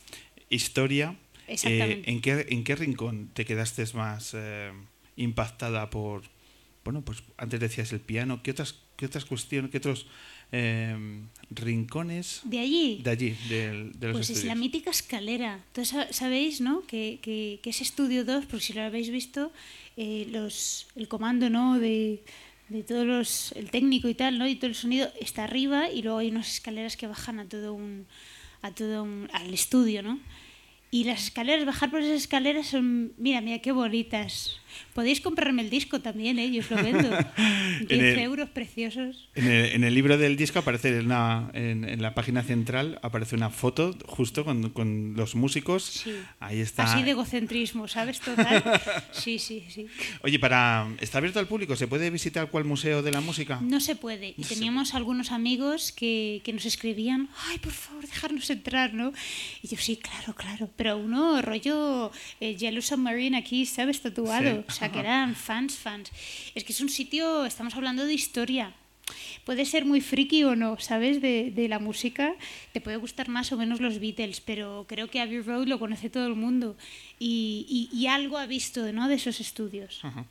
historia, 0.48 1.16
eh, 1.48 1.52
Exactamente. 1.54 2.10
¿en, 2.10 2.20
qué, 2.20 2.46
¿en 2.48 2.64
qué 2.64 2.76
rincón 2.76 3.30
te 3.34 3.44
quedaste 3.44 3.84
más 3.94 4.32
eh, 4.34 4.72
impactada 5.16 5.90
por, 5.90 6.22
bueno, 6.84 7.02
pues 7.04 7.22
antes 7.36 7.60
decías 7.60 7.92
el 7.92 8.00
piano, 8.00 8.42
¿qué 8.42 8.50
otras, 8.52 8.76
qué 8.96 9.06
otras 9.06 9.24
cuestiones, 9.24 9.70
qué 9.70 9.78
otros 9.78 10.06
eh, 10.52 10.96
rincones 11.50 12.40
De 12.44 12.58
allí, 12.58 13.00
de 13.02 13.10
allí, 13.10 13.36
del- 13.48 13.92
de, 13.98 14.08
los 14.08 14.16
pues 14.18 14.30
es 14.30 14.36
la 14.36 14.52
estudios? 14.52 14.58
mítica 14.58 14.90
escalera. 14.90 15.60
Entonces 15.68 15.88
sa- 15.94 16.12
sabéis, 16.12 16.60
¿no? 16.60 16.82
Que, 16.86 17.18
que, 17.22 17.58
que 17.62 17.70
ese 17.70 17.82
estudio 17.84 18.24
2, 18.24 18.46
por 18.46 18.60
si 18.60 18.72
lo 18.72 18.82
habéis 18.82 19.10
visto, 19.10 19.52
eh, 19.96 20.26
los, 20.30 20.86
el 20.96 21.08
comando, 21.08 21.50
¿no? 21.50 21.78
De, 21.78 22.22
de 22.68 22.82
todos 22.82 23.06
los, 23.06 23.52
el 23.52 23.70
técnico 23.70 24.08
y 24.08 24.14
tal, 24.14 24.38
¿no? 24.38 24.46
Y 24.46 24.56
todo 24.56 24.68
el 24.68 24.74
sonido 24.74 25.10
está 25.20 25.44
arriba 25.44 25.90
y 25.90 26.02
luego 26.02 26.18
hay 26.18 26.28
unas 26.28 26.52
escaleras 26.52 26.96
que 26.96 27.06
bajan 27.06 27.38
a 27.40 27.48
todo 27.48 27.74
un, 27.74 28.06
a 28.62 28.70
todo 28.72 29.02
un, 29.02 29.28
al 29.32 29.52
estudio, 29.52 30.02
¿no? 30.02 30.18
Y 30.94 31.02
las 31.02 31.24
escaleras, 31.24 31.66
bajar 31.66 31.90
por 31.90 32.02
esas 32.02 32.14
escaleras 32.14 32.68
son, 32.68 33.14
mira, 33.18 33.40
mira 33.40 33.58
qué 33.58 33.72
bonitas. 33.72 34.60
Podéis 34.94 35.20
comprarme 35.20 35.62
el 35.62 35.70
disco 35.70 36.00
también, 36.00 36.38
¿eh? 36.38 36.50
Yo 36.50 36.60
os 36.60 36.70
lo 36.70 36.76
vendo. 36.82 37.10
10 37.88 37.90
el- 37.90 38.18
euros 38.20 38.48
preciosos. 38.50 39.28
En 39.34 39.46
el, 39.46 39.64
en 39.72 39.84
el 39.84 39.94
libro 39.94 40.16
del 40.18 40.36
disco 40.36 40.58
aparece 40.60 40.88
en, 40.98 41.06
una- 41.06 41.50
en, 41.54 41.84
en 41.88 42.00
la 42.02 42.14
página 42.14 42.42
central 42.42 42.98
aparece 43.02 43.34
una 43.36 43.50
foto 43.50 43.96
justo 44.06 44.44
con, 44.44 44.70
con 44.70 45.14
los 45.16 45.34
músicos. 45.34 45.82
Sí. 45.84 46.14
Ahí 46.40 46.60
está. 46.60 46.84
Así 46.84 47.02
de 47.02 47.10
egocentrismo, 47.12 47.88
¿sabes? 47.88 48.20
Total. 48.20 48.62
Sí, 49.12 49.38
sí, 49.38 49.64
sí. 49.68 49.86
Oye, 50.22 50.38
para 50.38 50.86
está 51.00 51.18
abierto 51.18 51.38
al 51.38 51.46
público, 51.46 51.76
¿se 51.76 51.86
puede 51.88 52.10
visitar 52.10 52.50
cuál 52.50 52.64
museo 52.64 53.02
de 53.02 53.10
la 53.12 53.20
música? 53.20 53.60
No 53.62 53.80
se 53.80 53.94
puede. 53.96 54.34
Y 54.36 54.42
teníamos 54.44 54.94
algunos 54.94 55.30
amigos 55.32 55.92
que, 55.92 56.40
que 56.44 56.52
nos 56.52 56.64
escribían, 56.66 57.28
ay, 57.48 57.58
por 57.58 57.72
favor, 57.72 58.02
dejarnos 58.06 58.48
entrar, 58.50 58.92
¿no? 58.94 59.12
Y 59.62 59.68
yo, 59.68 59.76
sí, 59.78 59.96
claro, 59.96 60.34
claro. 60.34 60.68
Pero 60.76 60.98
uno, 60.98 61.40
rollo 61.42 62.10
eh, 62.40 62.56
Yellow 62.56 62.82
Submarine 62.82 63.36
aquí, 63.38 63.66
¿sabes? 63.66 64.00
Tatuado. 64.00 64.63
O 64.68 64.72
sea, 64.72 64.90
que 64.92 64.98
eran 65.00 65.34
fans, 65.34 65.74
fans. 65.76 66.10
Es 66.54 66.64
que 66.64 66.72
es 66.72 66.80
un 66.80 66.88
sitio, 66.88 67.44
estamos 67.46 67.74
hablando 67.74 68.04
de 68.06 68.14
historia. 68.14 68.74
Puede 69.44 69.66
ser 69.66 69.84
muy 69.84 70.00
friki 70.00 70.44
o 70.44 70.56
no, 70.56 70.78
¿sabes? 70.80 71.20
De, 71.20 71.50
de 71.50 71.68
la 71.68 71.78
música. 71.78 72.32
Te 72.72 72.80
puede 72.80 72.96
gustar 72.96 73.28
más 73.28 73.52
o 73.52 73.58
menos 73.58 73.78
los 73.80 73.98
Beatles, 74.00 74.40
pero 74.40 74.86
creo 74.88 75.08
que 75.08 75.20
Abbey 75.20 75.40
Road 75.42 75.66
lo 75.66 75.78
conoce 75.78 76.08
todo 76.08 76.26
el 76.26 76.34
mundo. 76.34 76.76
Y, 77.18 77.66
y- 77.92 77.94
y 77.96 78.06
algo 78.06 78.38
ha 78.38 78.46
visto, 78.46 78.90
¿no? 78.92 79.06
De 79.08 79.16
esos 79.16 79.40
estudios. 79.40 80.00
Ajá. 80.02 80.24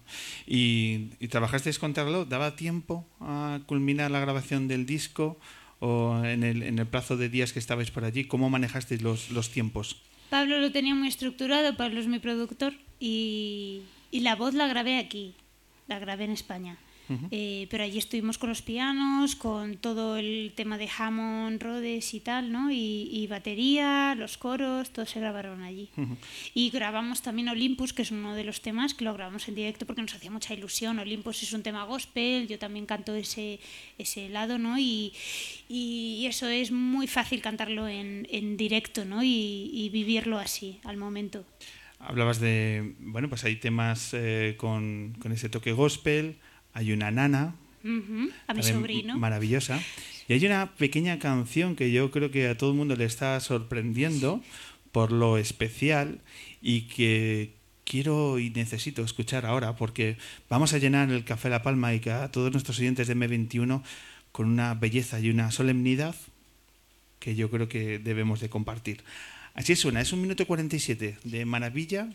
¿Y, 0.47 1.09
y 1.19 1.27
trabajasteis 1.27 1.77
con 1.77 1.93
Tarlo? 1.93 2.25
¿Daba 2.25 2.55
tiempo 2.55 3.05
a 3.19 3.59
culminar 3.67 4.09
la 4.09 4.19
grabación 4.19 4.67
del 4.67 4.87
disco? 4.87 5.37
¿O 5.79 6.21
en 6.23 6.43
el, 6.43 6.63
en 6.63 6.79
el 6.79 6.87
plazo 6.87 7.15
de 7.17 7.29
días 7.29 7.53
que 7.53 7.59
estabais 7.59 7.91
por 7.91 8.05
allí? 8.05 8.23
¿Cómo 8.25 8.49
manejasteis 8.49 9.03
los, 9.03 9.29
los 9.29 9.51
tiempos? 9.51 9.97
Pablo 10.31 10.57
lo 10.57 10.71
tenía 10.71 10.95
muy 10.95 11.09
estructurado, 11.09 11.75
Pablo 11.77 11.99
es 11.99 12.07
mi 12.07 12.17
productor 12.17 12.73
y, 12.99 13.81
y 14.13 14.19
la 14.21 14.35
voz 14.35 14.53
la 14.53 14.67
grabé 14.67 14.97
aquí, 14.97 15.33
la 15.87 15.99
grabé 15.99 16.23
en 16.23 16.31
España. 16.31 16.77
Eh, 17.31 17.67
pero 17.69 17.83
allí 17.83 17.97
estuvimos 17.97 18.37
con 18.37 18.49
los 18.49 18.61
pianos, 18.61 19.35
con 19.35 19.77
todo 19.77 20.17
el 20.17 20.53
tema 20.55 20.77
de 20.77 20.89
Hammond, 20.97 21.61
Rhodes 21.61 22.13
y 22.13 22.21
tal, 22.21 22.51
¿no? 22.51 22.71
Y, 22.71 23.09
y 23.11 23.27
batería, 23.27 24.15
los 24.15 24.37
coros, 24.37 24.89
todo 24.91 25.05
se 25.05 25.19
grabaron 25.19 25.61
allí. 25.61 25.89
Y 26.53 26.69
grabamos 26.69 27.21
también 27.21 27.49
Olympus, 27.49 27.93
que 27.93 28.03
es 28.03 28.11
uno 28.11 28.33
de 28.33 28.45
los 28.45 28.61
temas 28.61 28.93
que 28.93 29.03
lo 29.03 29.13
grabamos 29.13 29.47
en 29.47 29.55
directo 29.55 29.85
porque 29.85 30.01
nos 30.01 30.15
hacía 30.15 30.31
mucha 30.31 30.53
ilusión. 30.53 30.97
Olympus 30.97 31.43
es 31.43 31.53
un 31.53 31.61
tema 31.61 31.83
gospel, 31.83 32.47
yo 32.47 32.57
también 32.57 32.85
canto 32.85 33.13
ese, 33.13 33.59
ese 33.97 34.29
lado, 34.29 34.57
¿no? 34.57 34.79
Y, 34.79 35.13
y 35.67 36.25
eso 36.25 36.47
es 36.47 36.71
muy 36.71 37.07
fácil 37.07 37.41
cantarlo 37.41 37.87
en, 37.87 38.27
en 38.31 38.55
directo, 38.55 39.03
¿no? 39.03 39.23
Y, 39.23 39.69
y 39.73 39.89
vivirlo 39.89 40.39
así, 40.39 40.79
al 40.85 40.97
momento. 40.97 41.45
Hablabas 42.05 42.39
de, 42.39 42.95
bueno, 42.99 43.29
pues 43.29 43.43
hay 43.43 43.55
temas 43.55 44.09
eh, 44.13 44.55
con, 44.57 45.15
con 45.19 45.31
ese 45.31 45.49
toque 45.49 45.71
gospel, 45.71 46.37
hay 46.73 46.91
una 46.91 47.11
nana, 47.11 47.55
A 48.47 48.53
mi 48.53 48.63
sobrino. 48.63 49.17
maravillosa, 49.17 49.79
y 50.27 50.33
hay 50.33 50.45
una 50.45 50.73
pequeña 50.75 51.19
canción 51.19 51.75
que 51.75 51.91
yo 51.91 52.11
creo 52.11 52.31
que 52.31 52.47
a 52.47 52.57
todo 52.57 52.71
el 52.71 52.77
mundo 52.77 52.95
le 52.95 53.05
está 53.05 53.39
sorprendiendo 53.39 54.41
por 54.91 55.11
lo 55.11 55.37
especial 55.37 56.21
y 56.61 56.81
que 56.83 57.55
quiero 57.83 58.39
y 58.39 58.49
necesito 58.49 59.03
escuchar 59.03 59.45
ahora 59.45 59.75
porque 59.75 60.17
vamos 60.49 60.73
a 60.73 60.77
llenar 60.77 61.11
el 61.11 61.25
Café 61.25 61.49
La 61.49 61.63
Palma 61.63 61.93
y 61.93 62.01
a 62.09 62.31
todos 62.31 62.51
nuestros 62.51 62.79
oyentes 62.79 63.07
de 63.07 63.15
M21 63.15 63.81
con 64.31 64.47
una 64.47 64.73
belleza 64.73 65.19
y 65.19 65.29
una 65.29 65.51
solemnidad 65.51 66.15
que 67.19 67.35
yo 67.35 67.49
creo 67.49 67.69
que 67.69 67.99
debemos 67.99 68.39
de 68.39 68.49
compartir. 68.49 69.03
Así 69.53 69.75
suena, 69.75 70.01
es 70.01 70.11
un 70.11 70.21
minuto 70.21 70.47
47 70.47 71.19
de 71.23 71.45
maravilla 71.45 72.09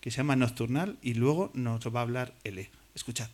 que 0.00 0.10
se 0.10 0.18
llama 0.18 0.36
Nocturnal 0.36 0.96
y 1.02 1.14
luego 1.14 1.50
nos 1.52 1.86
va 1.94 2.00
a 2.00 2.02
hablar 2.02 2.34
L. 2.44 2.70
Escuchad. 2.94 3.28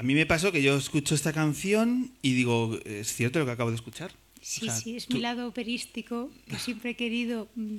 A 0.00 0.02
mí 0.02 0.14
me 0.14 0.24
pasó 0.24 0.50
que 0.50 0.62
yo 0.62 0.78
escucho 0.78 1.14
esta 1.14 1.30
canción 1.30 2.10
y 2.22 2.32
digo, 2.32 2.78
¿es 2.86 3.12
cierto 3.12 3.38
lo 3.38 3.44
que 3.44 3.50
acabo 3.50 3.68
de 3.68 3.76
escuchar? 3.76 4.10
Sí, 4.40 4.62
O 4.62 4.64
sea, 4.72 4.74
sí, 4.74 4.96
es 4.96 5.04
tú- 5.06 5.12
mi 5.16 5.20
lado 5.20 5.46
operístico, 5.46 6.30
que 6.48 6.58
siempre 6.58 6.92
he 6.92 6.96
querido 6.96 7.48
mm, 7.54 7.76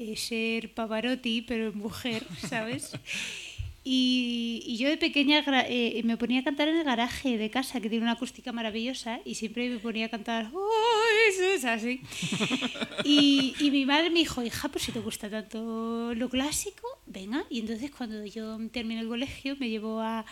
eh, 0.00 0.16
ser 0.16 0.74
Pavarotti, 0.74 1.42
pero 1.42 1.72
mujer, 1.72 2.26
¿sabes? 2.50 2.90
Y, 3.84 4.64
y 4.66 4.76
yo 4.78 4.88
de 4.88 4.96
pequeña 4.96 5.44
eh, 5.68 6.00
me 6.02 6.16
ponía 6.16 6.40
a 6.40 6.42
cantar 6.42 6.66
en 6.66 6.78
el 6.78 6.82
garaje 6.84 7.38
de 7.38 7.48
casa, 7.48 7.80
que 7.80 7.88
tiene 7.88 8.02
una 8.02 8.14
acústica 8.14 8.50
maravillosa, 8.50 9.20
y 9.24 9.36
siempre 9.36 9.68
me 9.70 9.78
ponía 9.78 10.06
a 10.06 10.08
cantar, 10.08 10.46
¡ay, 10.46 11.32
eso 11.32 11.44
es 11.44 11.64
así! 11.64 12.00
Y, 13.04 13.54
y 13.60 13.70
mi 13.70 13.86
madre 13.86 14.10
me 14.10 14.18
dijo, 14.18 14.42
hija, 14.42 14.68
pues 14.68 14.82
si 14.86 14.90
te 14.90 14.98
gusta 14.98 15.30
tanto 15.30 16.12
lo 16.16 16.28
clásico, 16.28 16.88
venga. 17.06 17.44
Y 17.48 17.60
entonces 17.60 17.92
cuando 17.92 18.26
yo 18.26 18.58
terminé 18.72 19.02
el 19.02 19.06
colegio 19.06 19.54
me 19.60 19.68
llevó 19.68 20.00
a, 20.00 20.24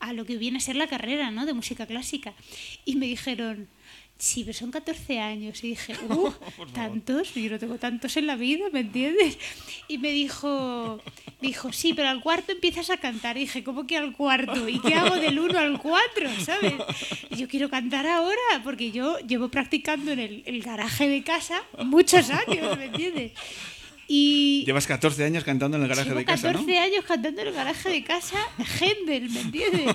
a 0.00 0.12
lo 0.12 0.24
que 0.24 0.36
viene 0.36 0.58
a 0.58 0.60
ser 0.60 0.76
la 0.76 0.88
carrera, 0.88 1.30
¿no? 1.30 1.46
De 1.46 1.52
música 1.52 1.86
clásica. 1.86 2.34
Y 2.84 2.96
me 2.96 3.06
dijeron, 3.06 3.68
sí, 4.20 4.44
pero 4.44 4.56
son 4.56 4.70
14 4.70 5.18
años. 5.18 5.62
Y 5.64 5.68
dije, 5.70 5.94
uh, 6.08 6.32
¿tantos? 6.72 7.34
Yo 7.34 7.50
no 7.50 7.58
tengo 7.58 7.78
tantos 7.78 8.16
en 8.16 8.26
la 8.26 8.36
vida, 8.36 8.66
¿me 8.72 8.80
entiendes? 8.80 9.38
Y 9.88 9.98
me 9.98 10.10
dijo, 10.10 11.00
me 11.40 11.48
dijo, 11.48 11.72
sí, 11.72 11.94
pero 11.94 12.08
al 12.08 12.20
cuarto 12.20 12.52
empiezas 12.52 12.90
a 12.90 12.98
cantar. 12.98 13.36
Y 13.36 13.40
dije, 13.40 13.64
¿cómo 13.64 13.86
que 13.86 13.96
al 13.96 14.14
cuarto? 14.14 14.68
¿Y 14.68 14.78
qué 14.80 14.94
hago 14.94 15.16
del 15.16 15.38
1 15.38 15.58
al 15.58 15.78
4? 15.78 16.30
¿Sabes? 16.44 16.74
Y 17.30 17.36
yo 17.36 17.48
quiero 17.48 17.68
cantar 17.70 18.06
ahora, 18.06 18.62
porque 18.62 18.90
yo 18.90 19.18
llevo 19.20 19.48
practicando 19.48 20.12
en 20.12 20.20
el, 20.20 20.42
el 20.46 20.62
garaje 20.62 21.08
de 21.08 21.22
casa 21.22 21.62
muchos 21.84 22.30
años, 22.30 22.76
¿me 22.76 22.86
entiendes? 22.86 23.32
Y 24.12 24.64
Llevas 24.66 24.88
14 24.88 25.22
años 25.22 25.44
cantando 25.44 25.76
en 25.76 25.84
el 25.84 25.88
garaje 25.88 26.12
de 26.12 26.24
casa, 26.24 26.48
14 26.50 26.72
¿no? 26.74 26.80
años 26.82 27.04
cantando 27.06 27.42
en 27.42 27.46
el 27.46 27.54
garaje 27.54 27.88
de 27.90 28.02
casa 28.02 28.38
Händel, 28.80 29.30
¿me 29.30 29.40
entiendes? 29.40 29.94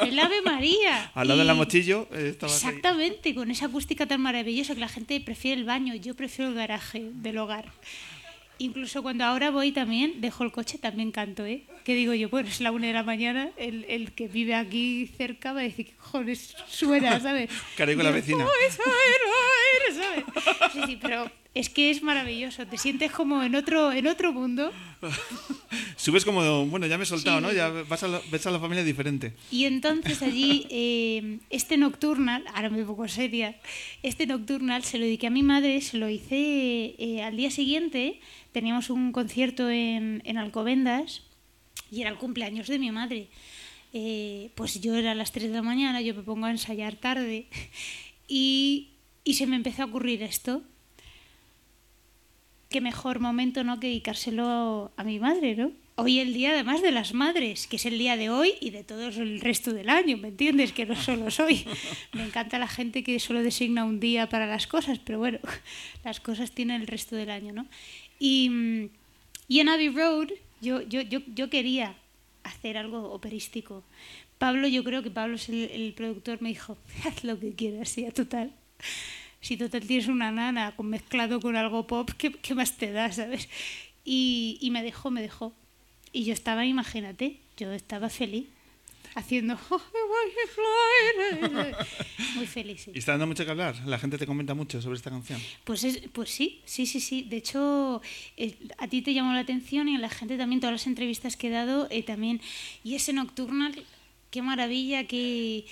El 0.00 0.18
Ave 0.18 0.40
María. 0.40 1.10
Al 1.14 1.28
lado 1.28 1.42
Y- 1.42 1.46
la 1.46 1.52
mochillo 1.52 2.08
eh, 2.10 2.28
estabas 2.30 2.54
ahí. 2.64 2.68
Exactamente, 2.70 3.34
con 3.34 3.50
esa 3.50 3.66
acústica 3.66 4.06
tan 4.06 4.22
maravillosa 4.22 4.72
que 4.72 4.80
la 4.80 4.88
gente 4.88 5.20
prefiere 5.20 5.60
el 5.60 5.66
baño, 5.66 5.94
yo 5.94 6.14
prefiero 6.14 6.48
el 6.50 6.56
garaje 6.56 7.02
del 7.12 7.36
hogar. 7.36 7.66
Incluso 8.56 9.02
cuando 9.02 9.24
ahora 9.24 9.50
voy 9.50 9.72
también, 9.72 10.20
dejo 10.22 10.42
el 10.44 10.52
coche, 10.52 10.78
también 10.78 11.12
canto, 11.12 11.44
¿eh? 11.44 11.64
Que 11.84 11.94
digo 11.94 12.14
yo, 12.14 12.28
bueno, 12.30 12.48
es 12.48 12.60
la 12.62 12.72
una 12.72 12.86
de 12.88 12.92
la 12.94 13.02
mañana, 13.02 13.50
el, 13.58 13.84
el 13.88 14.12
que 14.12 14.26
vive 14.28 14.54
aquí 14.54 15.06
cerca 15.18 15.52
va 15.52 15.60
a 15.60 15.62
decir, 15.64 15.86
¿qué 15.86 15.92
cojones 15.96 16.54
suena, 16.68 17.20
¿sabes? 17.20 17.50
Carey 17.76 17.94
con 17.94 18.04
la 18.04 18.10
vecina. 18.10 18.46
Sí, 20.72 20.80
sí, 20.86 20.98
pero 21.00 21.30
es 21.52 21.68
que 21.68 21.90
es 21.90 22.02
maravilloso, 22.02 22.64
te 22.66 22.78
sientes 22.78 23.10
como 23.10 23.42
en 23.42 23.54
otro, 23.56 23.92
en 23.92 24.06
otro 24.06 24.32
mundo. 24.32 24.72
Subes 25.96 26.24
como, 26.24 26.66
bueno, 26.66 26.86
ya 26.86 26.96
me 26.96 27.02
he 27.04 27.06
soltado, 27.06 27.38
Sí. 27.38 27.42
¿no? 27.46 27.52
Ya 27.52 27.68
vas 27.68 28.02
a 28.04 28.08
la, 28.08 28.20
ves 28.30 28.46
a 28.46 28.50
la 28.50 28.60
familia 28.60 28.84
diferente. 28.84 29.34
Y 29.50 29.64
entonces 29.64 30.22
allí, 30.22 30.66
eh, 30.70 31.38
este 31.50 31.76
nocturnal, 31.76 32.44
ahora 32.54 32.70
me 32.70 32.84
pongo 32.84 33.08
seria, 33.08 33.56
este 34.02 34.26
nocturnal 34.26 34.84
se 34.84 34.98
lo 34.98 35.04
dediqué 35.04 35.26
a 35.26 35.30
mi 35.30 35.42
madre, 35.42 35.80
se 35.80 35.96
lo 35.98 36.08
hice 36.08 36.94
eh, 36.98 37.22
al 37.24 37.36
día 37.36 37.50
siguiente, 37.50 38.20
teníamos 38.52 38.88
un 38.90 39.12
concierto 39.12 39.68
en, 39.70 40.22
en 40.24 40.38
Alcobendas 40.38 41.22
y 41.90 42.02
era 42.02 42.10
el 42.10 42.16
cumpleaños 42.16 42.68
de 42.68 42.78
mi 42.78 42.90
madre. 42.92 43.28
Eh, 43.92 44.50
pues 44.54 44.80
yo 44.80 44.94
era 44.94 45.10
a 45.12 45.14
las 45.16 45.32
3 45.32 45.48
de 45.48 45.54
la 45.54 45.62
mañana, 45.62 46.00
yo 46.00 46.14
me 46.14 46.22
pongo 46.22 46.46
a 46.46 46.50
ensayar 46.52 46.94
tarde 46.94 47.48
y, 48.28 48.89
y 49.24 49.34
se 49.34 49.46
me 49.46 49.56
empezó 49.56 49.82
a 49.82 49.86
ocurrir 49.86 50.22
esto. 50.22 50.62
Qué 52.68 52.80
mejor 52.80 53.20
momento 53.20 53.64
no 53.64 53.80
que 53.80 53.88
dedicárselo 53.88 54.92
a 54.96 55.04
mi 55.04 55.18
madre, 55.18 55.56
¿no? 55.56 55.72
Hoy 55.96 56.18
el 56.18 56.32
día 56.32 56.52
además 56.52 56.80
de 56.80 56.92
las 56.92 57.12
madres, 57.12 57.66
que 57.66 57.76
es 57.76 57.84
el 57.84 57.98
día 57.98 58.16
de 58.16 58.30
hoy 58.30 58.54
y 58.60 58.70
de 58.70 58.84
todo 58.84 59.08
el 59.08 59.40
resto 59.40 59.74
del 59.74 59.90
año, 59.90 60.16
¿me 60.16 60.28
entiendes? 60.28 60.72
Que 60.72 60.86
no 60.86 60.96
solo 60.96 61.28
es 61.28 61.38
hoy. 61.40 61.66
Me 62.12 62.24
encanta 62.24 62.58
la 62.58 62.68
gente 62.68 63.02
que 63.02 63.20
solo 63.20 63.42
designa 63.42 63.84
un 63.84 64.00
día 64.00 64.28
para 64.28 64.46
las 64.46 64.66
cosas, 64.66 64.98
pero 64.98 65.18
bueno, 65.18 65.40
las 66.04 66.20
cosas 66.20 66.52
tienen 66.52 66.80
el 66.80 66.86
resto 66.86 67.16
del 67.16 67.30
año, 67.30 67.52
¿no? 67.52 67.66
Y, 68.18 68.88
y 69.48 69.60
en 69.60 69.68
Abbey 69.68 69.90
Road 69.90 70.28
yo, 70.60 70.80
yo, 70.82 71.02
yo, 71.02 71.20
yo 71.34 71.50
quería 71.50 71.96
hacer 72.44 72.78
algo 72.78 73.12
operístico. 73.12 73.82
Pablo, 74.38 74.68
yo 74.68 74.84
creo 74.84 75.02
que 75.02 75.10
Pablo 75.10 75.36
es 75.36 75.48
el, 75.48 75.70
el 75.70 75.92
productor, 75.92 76.40
me 76.40 76.50
dijo, 76.50 76.78
haz 77.04 77.24
lo 77.24 77.38
que 77.38 77.52
quieras, 77.52 77.88
sí, 77.90 78.06
a 78.06 78.12
total. 78.12 78.52
Si 79.42 79.56
total 79.56 79.86
tienes 79.86 80.08
una 80.08 80.30
nana 80.30 80.74
mezclado 80.82 81.40
con 81.40 81.56
algo 81.56 81.86
pop, 81.86 82.10
¿qué, 82.18 82.30
qué 82.30 82.54
más 82.54 82.76
te 82.76 82.92
da, 82.92 83.10
sabes? 83.10 83.48
Y, 84.04 84.58
y 84.60 84.70
me 84.70 84.82
dejó, 84.82 85.10
me 85.10 85.22
dejó. 85.22 85.54
Y 86.12 86.24
yo 86.24 86.34
estaba, 86.34 86.66
imagínate, 86.66 87.38
yo 87.56 87.72
estaba 87.72 88.10
feliz, 88.10 88.48
haciendo... 89.14 89.58
Muy 92.34 92.46
feliz, 92.46 92.82
sí. 92.82 92.92
Y 92.94 92.98
está 92.98 93.12
dando 93.12 93.26
mucho 93.26 93.44
que 93.44 93.50
hablar. 93.50 93.76
La 93.86 93.98
gente 93.98 94.18
te 94.18 94.26
comenta 94.26 94.54
mucho 94.54 94.80
sobre 94.82 94.96
esta 94.96 95.10
canción. 95.10 95.40
Pues, 95.64 95.84
es, 95.84 96.02
pues 96.12 96.30
sí, 96.30 96.60
sí, 96.64 96.86
sí, 96.86 97.00
sí. 97.00 97.22
De 97.22 97.38
hecho, 97.38 98.00
eh, 98.36 98.56
a 98.78 98.88
ti 98.88 99.02
te 99.02 99.14
llamó 99.14 99.32
la 99.32 99.40
atención 99.40 99.88
y 99.88 99.96
a 99.96 99.98
la 99.98 100.10
gente 100.10 100.36
también, 100.36 100.60
todas 100.60 100.72
las 100.72 100.86
entrevistas 100.86 101.36
que 101.36 101.48
he 101.48 101.50
dado, 101.50 101.88
eh, 101.90 102.02
también. 102.02 102.40
Y 102.84 102.94
ese 102.94 103.12
Nocturnal, 103.12 103.84
qué 104.30 104.42
maravilla, 104.42 105.04
que... 105.04 105.64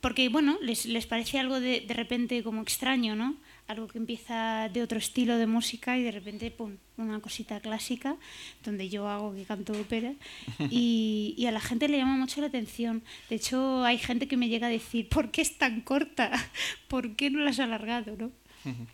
Porque, 0.00 0.28
bueno, 0.28 0.58
les, 0.62 0.84
les 0.86 1.06
parece 1.06 1.38
algo 1.38 1.58
de, 1.60 1.80
de 1.80 1.94
repente 1.94 2.42
como 2.42 2.60
extraño, 2.62 3.16
¿no? 3.16 3.36
Algo 3.66 3.86
que 3.88 3.98
empieza 3.98 4.68
de 4.68 4.82
otro 4.82 4.98
estilo 4.98 5.38
de 5.38 5.46
música 5.46 5.96
y 5.96 6.02
de 6.02 6.10
repente, 6.10 6.50
pum, 6.50 6.72
una 6.98 7.20
cosita 7.20 7.60
clásica, 7.60 8.16
donde 8.64 8.88
yo 8.90 9.08
hago 9.08 9.34
que 9.34 9.44
canto 9.44 9.72
ópera. 9.72 10.12
Y, 10.70 11.34
y 11.38 11.46
a 11.46 11.52
la 11.52 11.60
gente 11.60 11.88
le 11.88 11.96
llama 11.98 12.16
mucho 12.16 12.40
la 12.40 12.48
atención. 12.48 13.02
De 13.30 13.36
hecho, 13.36 13.84
hay 13.84 13.96
gente 13.98 14.28
que 14.28 14.36
me 14.36 14.48
llega 14.48 14.66
a 14.66 14.70
decir, 14.70 15.08
¿por 15.08 15.30
qué 15.30 15.40
es 15.42 15.56
tan 15.56 15.80
corta? 15.80 16.30
¿Por 16.88 17.16
qué 17.16 17.30
no 17.30 17.40
la 17.40 17.50
has 17.50 17.58
alargado, 17.60 18.16
no? 18.18 18.30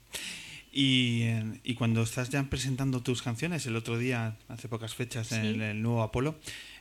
Y, 0.72 1.22
eh, 1.22 1.60
y 1.64 1.74
cuando 1.74 2.02
estás 2.02 2.28
ya 2.28 2.42
presentando 2.44 3.02
tus 3.02 3.22
canciones, 3.22 3.64
el 3.66 3.76
otro 3.76 3.96
día, 3.98 4.36
hace 4.48 4.68
pocas 4.68 4.94
fechas, 4.94 5.32
en 5.32 5.40
Sí. 5.42 5.48
el, 5.48 5.62
el 5.62 5.80
nuevo 5.82 6.02
Apolo, 6.02 6.38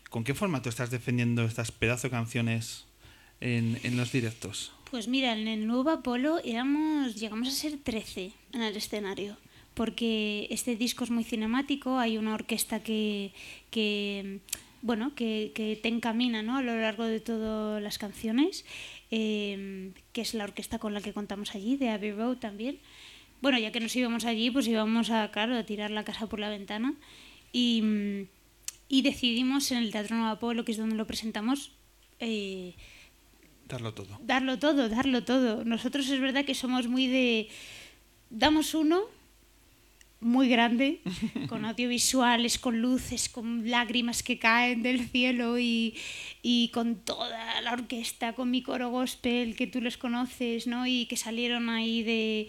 ¿con 0.09 0.25
qué 0.25 0.33
formato 0.33 0.67
estás 0.67 0.91
defendiendo 0.91 1.45
estas 1.45 1.71
pedazo 1.71 2.07
de 2.07 2.11
canciones 2.11 2.84
en, 3.41 3.97
los 3.97 4.11
directos? 4.11 4.71
Pues 4.91 5.07
mira, 5.07 5.33
en 5.33 5.47
el 5.47 5.67
nuevo 5.67 5.89
Apolo 5.89 6.39
éramos, 6.43 7.15
llegamos 7.15 7.47
a 7.47 7.51
ser 7.51 7.77
13 7.77 8.31
en 8.53 8.61
el 8.61 8.75
escenario, 8.75 9.37
porque 9.73 10.47
este 10.49 10.75
disco 10.75 11.03
es 11.03 11.11
muy 11.11 11.23
cinemático, 11.23 11.97
hay 11.97 12.17
una 12.17 12.33
orquesta 12.33 12.81
que, 12.81 13.31
bueno, 14.81 15.13
que, 15.15 15.79
te 15.81 15.87
encamina 15.87 16.39
a 16.39 16.61
lo 16.61 16.79
largo 16.79 17.03
de 17.03 17.19
todas 17.19 17.81
las 17.81 17.97
canciones, 17.97 18.65
eh, 19.11 19.91
que 20.13 20.21
es 20.21 20.33
la 20.33 20.45
orquesta 20.45 20.79
con 20.79 20.93
la 20.93 21.01
que 21.01 21.13
contamos 21.13 21.55
allí, 21.55 21.77
de 21.77 21.89
Abbey 21.89 22.11
Road 22.11 22.37
también. 22.37 22.79
Bueno, 23.41 23.59
ya 23.59 23.71
que 23.71 23.79
nos 23.79 23.95
íbamos 23.95 24.25
allí, 24.25 24.49
pues 24.49 24.67
íbamos 24.67 25.11
a, 25.11 25.29
claro, 25.31 25.57
a 25.57 25.63
tirar 25.63 25.91
la 25.91 26.03
casa 26.03 26.27
por 26.27 26.39
la 26.39 26.49
ventana 26.49 26.95
y, 27.51 28.27
y 28.87 29.01
decidimos 29.01 29.71
en 29.71 29.79
el 29.79 29.91
Teatro 29.91 30.15
Nuevo 30.15 30.31
Apolo, 30.31 30.65
que 30.65 30.71
es 30.71 30.77
donde 30.77 30.95
lo 30.95 31.07
presentamos, 31.07 31.71
eh, 32.19 32.75
Darlo 33.67 33.93
todo. 33.93 34.19
darlo 34.21 34.59
todo, 34.59 34.89
darlo 34.89 35.23
todo. 35.23 35.65
Nosotros 35.65 36.07
es 36.09 36.19
verdad 36.19 36.45
que 36.45 36.53
somos 36.55 36.87
muy 36.87 37.07
de... 37.07 37.49
Damos 38.29 38.73
uno 38.73 39.01
muy 40.19 40.47
grande, 40.49 41.01
con 41.49 41.65
audiovisuales, 41.65 42.57
con 42.57 42.81
luces, 42.81 43.29
con 43.29 43.69
lágrimas 43.69 44.23
que 44.23 44.39
caen 44.39 44.81
del 44.81 45.07
cielo 45.07 45.59
y, 45.59 45.95
y 46.41 46.69
con 46.69 46.95
toda 46.95 47.61
la 47.61 47.73
orquesta, 47.73 48.33
con 48.33 48.49
mi 48.49 48.61
coro 48.63 48.89
gospel, 48.89 49.55
que 49.55 49.67
tú 49.67 49.81
los 49.81 49.97
conoces, 49.97 50.67
¿no? 50.67 50.87
Y 50.87 51.05
que 51.05 51.17
salieron 51.17 51.69
ahí 51.69 52.01
de 52.03 52.47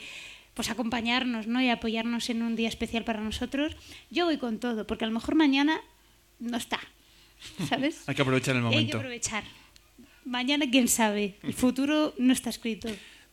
pues 0.55 0.71
acompañarnos, 0.71 1.47
¿no? 1.47 1.61
Y 1.61 1.69
apoyarnos 1.69 2.31
en 2.31 2.43
un 2.43 2.57
día 2.57 2.69
especial 2.69 3.05
para 3.05 3.21
nosotros. 3.21 3.77
Yo 4.11 4.25
voy 4.25 4.39
con 4.39 4.59
todo, 4.59 4.87
porque 4.87 5.05
a 5.05 5.09
lo 5.09 5.13
mejor 5.15 5.35
mañana 5.35 5.79
no 6.39 6.57
está, 6.57 6.81
¿sabes? 7.69 8.05
Hay 8.09 8.15
que 8.15 8.23
aprovechar 8.23 8.57
el 8.57 8.63
Hay 8.65 8.71
que 8.71 8.77
momento. 8.77 8.97
aprovechar. 8.99 9.45
Mañana, 10.27 10.67
quién 10.71 10.89
sabe. 10.89 11.37
El 11.43 11.55
futuro 11.65 12.13
no 12.19 12.33
está 12.33 12.51
escrito. 12.51 12.89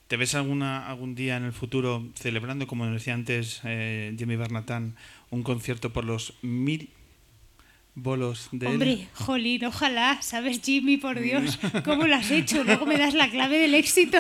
¿Te 0.08 0.16
ves 0.16 0.36
alguna, 0.36 0.88
algún 0.88 1.16
día 1.16 1.38
en 1.38 1.44
el 1.44 1.54
futuro 1.54 2.08
celebrando, 2.14 2.68
como 2.68 2.86
decía 2.86 3.16
antes 3.16 3.62
eh, 3.64 4.14
Jimmy 4.18 4.36
Bernatán, 4.36 4.96
un 5.32 5.42
concierto 5.42 5.92
por 5.92 6.06
los 6.06 6.36
mil 6.44 6.90
bolos 7.96 8.50
de 8.52 8.68
él? 8.68 8.74
Hombre, 8.74 9.08
jolín, 9.14 9.66
ojalá, 9.66 10.22
¿sabes, 10.22 10.62
Jimmy? 10.62 10.98
Por 10.98 11.20
Dios, 11.20 11.58
¿cómo 11.84 12.06
lo 12.06 12.16
has 12.16 12.30
hecho? 12.30 12.64
Luego 12.64 12.86
me 12.86 12.98
das 12.98 13.16
la 13.16 13.30
clave 13.30 13.58
del 13.58 13.74
éxito. 13.74 14.20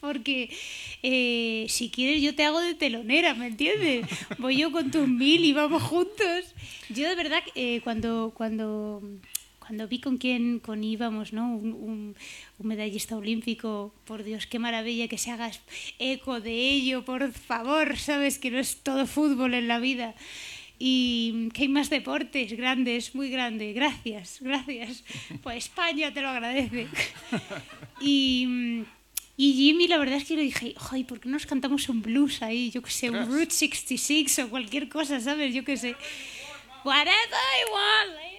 Porque 0.00 0.54
eh, 1.02 1.64
si 1.70 1.90
quieres, 1.90 2.20
yo 2.20 2.34
te 2.34 2.44
hago 2.44 2.60
de 2.60 2.74
telonera, 2.74 3.34
¿me 3.34 3.46
entiendes? 3.46 4.06
Voy 4.38 4.58
yo 4.58 4.72
con 4.72 4.90
tus 4.90 5.08
mil 5.08 5.44
y 5.44 5.54
vamos 5.54 5.82
juntos. 5.82 6.54
Yo, 6.90 7.08
de 7.08 7.14
verdad, 7.14 7.42
eh, 7.54 7.80
cuando, 7.82 8.32
cuando, 8.34 9.02
cuando 9.66 9.88
vi 9.88 9.98
con 10.00 10.18
quién 10.18 10.58
con 10.60 10.84
íbamos, 10.84 11.32
¿no? 11.32 11.56
Un, 11.56 11.72
un- 11.72 12.16
un 12.58 12.66
medallista 12.66 13.16
olímpico, 13.16 13.94
por 14.04 14.22
Dios, 14.22 14.46
qué 14.46 14.58
maravilla 14.58 15.08
que 15.08 15.18
se 15.18 15.30
hagas 15.30 15.60
eco 15.98 16.40
de 16.40 16.52
ello, 16.70 17.04
por 17.04 17.32
favor, 17.32 17.96
¿sabes? 17.98 18.38
Que 18.38 18.50
no 18.50 18.58
es 18.58 18.76
todo 18.82 19.06
fútbol 19.06 19.54
en 19.54 19.66
la 19.68 19.78
vida. 19.78 20.14
y 20.78 21.48
que 21.54 21.62
hay 21.62 21.68
más 21.68 21.88
deportes 21.88 22.52
grandes, 22.52 23.14
muy 23.14 23.30
grandes. 23.30 23.74
Gracias, 23.74 24.38
gracias. 24.40 25.04
Pues 25.42 25.56
España 25.66 26.12
te 26.12 26.20
lo 26.20 26.28
agradece. 26.28 26.88
Y, 28.00 28.82
y 29.36 29.52
Jimmy, 29.54 29.86
la 29.88 29.98
verdad 29.98 30.16
es 30.18 30.24
que 30.24 30.34
le 30.36 30.42
dije, 30.42 30.74
ay, 30.90 31.04
¿por 31.04 31.20
qué 31.20 31.28
no 31.28 31.34
nos 31.34 31.46
cantamos 31.46 31.88
un 31.88 32.02
blues 32.02 32.42
ahí? 32.42 32.70
Yo 32.70 32.82
qué 32.82 32.90
sé, 32.90 33.08
un 33.10 33.24
Route 33.26 33.50
66 33.52 34.38
o 34.40 34.50
cualquier 34.50 34.88
cosa, 34.88 35.20
¿sabes? 35.20 35.54
Yo 35.54 35.64
qué 35.64 35.76
sé. 35.76 35.94
Whatever 36.84 37.14
you 37.60 37.72
want. 37.72 38.33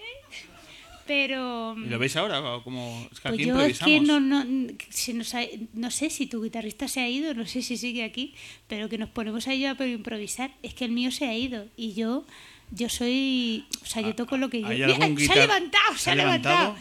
Pero... 1.06 1.76
¿Y 1.78 1.88
lo 1.88 1.98
veis 1.98 2.16
ahora? 2.16 2.40
Como 2.64 3.08
es 3.12 3.20
que 3.20 3.28
Pues 3.28 3.34
aquí 3.34 3.44
yo 3.46 3.60
es 3.60 3.78
que 3.78 4.00
no, 4.00 4.20
no, 4.20 4.44
se 4.90 5.14
nos 5.14 5.34
ha- 5.34 5.46
no 5.74 5.90
sé 5.90 6.10
si 6.10 6.26
tu 6.26 6.42
guitarrista 6.42 6.88
se 6.88 7.00
ha 7.00 7.08
ido, 7.08 7.32
no 7.34 7.46
sé 7.46 7.62
si 7.62 7.76
sigue 7.76 8.04
aquí, 8.04 8.34
pero 8.66 8.88
que 8.88 8.98
nos 8.98 9.08
ponemos 9.10 9.46
ahí 9.48 9.64
a 9.64 9.76
improvisar. 9.78 10.50
Es 10.62 10.74
que 10.74 10.84
el 10.84 10.90
mío 10.92 11.10
se 11.10 11.26
ha 11.26 11.34
ido 11.34 11.66
y 11.76 11.94
yo, 11.94 12.26
yo 12.70 12.88
soy, 12.88 13.66
o 13.82 13.86
sea, 13.86 14.02
yo 14.02 14.14
toco 14.14 14.36
lo 14.36 14.50
que 14.50 14.60
yo. 14.60 14.66
¿Hay 14.68 14.78
Mira, 14.86 14.96
se 15.26 15.32
ha 15.32 15.36
levantado, 15.36 15.96
se, 15.96 16.10
ha 16.10 16.14
levantado. 16.14 16.76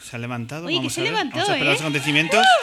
¿Se 0.00 0.16
ha 0.16 0.18
levantado? 0.18 0.66
Oye, 0.66 0.74
que 0.74 0.78
Vamos 0.78 0.92
se 0.92 1.00
a 1.00 1.04
ver. 1.04 1.12
levantó, 1.12 1.36
Vamos 1.36 1.48
a 1.50 1.52
esperar 1.54 1.68
¿eh? 1.70 1.72
los 1.74 1.80
acontecimientos. 1.80 2.44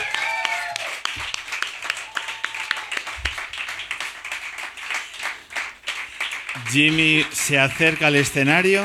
Jimmy 6.71 7.25
se 7.31 7.59
acerca 7.59 8.07
al 8.07 8.15
escenario 8.15 8.83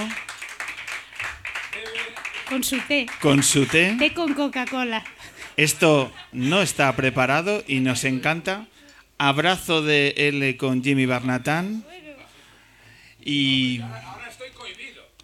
Con 2.48 2.64
su 2.64 2.78
té, 2.80 3.06
con 3.20 3.42
su 3.42 3.66
té. 3.66 3.94
té 3.98 4.14
con 4.14 4.32
Coca-Cola. 4.34 5.04
Esto 5.56 6.10
no 6.32 6.62
está 6.62 6.94
preparado 6.96 7.62
y 7.66 7.80
nos 7.80 8.04
encanta. 8.04 8.66
Abrazo 9.18 9.82
de 9.82 10.14
L 10.16 10.56
con 10.56 10.82
Jimmy 10.82 11.04
Barnatán. 11.06 11.84
Y 13.22 13.80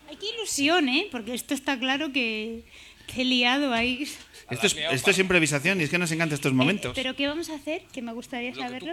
Ay, 0.08 0.16
qué 0.20 0.26
ilusión, 0.36 0.88
¿eh? 0.88 1.06
Porque 1.10 1.34
esto 1.34 1.54
está 1.54 1.78
claro 1.78 2.12
que, 2.12 2.62
que 3.06 3.22
he 3.22 3.24
liado 3.24 3.72
ahí. 3.72 4.06
esto 4.50 4.66
es, 4.66 4.76
esto 4.90 5.10
es 5.10 5.18
improvisación 5.18 5.80
y 5.80 5.84
es 5.84 5.90
que 5.90 5.98
nos 5.98 6.10
encantan 6.10 6.34
estos 6.34 6.52
momentos. 6.52 6.90
Eh, 6.90 6.94
pero 7.02 7.14
¿qué 7.16 7.26
vamos 7.26 7.48
a 7.48 7.54
hacer? 7.54 7.82
Que 7.92 8.02
me 8.02 8.12
gustaría 8.12 8.54
saberlo. 8.54 8.92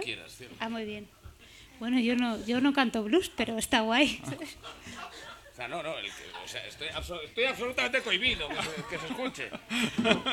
ah, 0.60 0.68
muy 0.68 0.84
bien. 0.84 1.06
Bueno, 1.80 1.98
yo 1.98 2.14
no, 2.14 2.42
yo 2.46 2.60
no 2.60 2.72
canto 2.72 3.02
blues, 3.02 3.30
pero 3.36 3.58
está 3.58 3.80
guay. 3.80 4.20
O 4.24 4.30
sea, 5.62 5.68
no, 5.68 5.82
no, 5.82 5.96
el 5.98 6.06
que- 6.06 6.32
o 6.44 6.48
sea, 6.48 6.66
estoy, 6.66 6.88
abso- 6.88 7.20
estoy 7.22 7.44
absolutamente 7.44 8.02
cohibido 8.02 8.48
que 8.48 8.56
se, 8.56 8.84
que 8.90 8.98
se 8.98 9.06
escuche. 9.06 9.50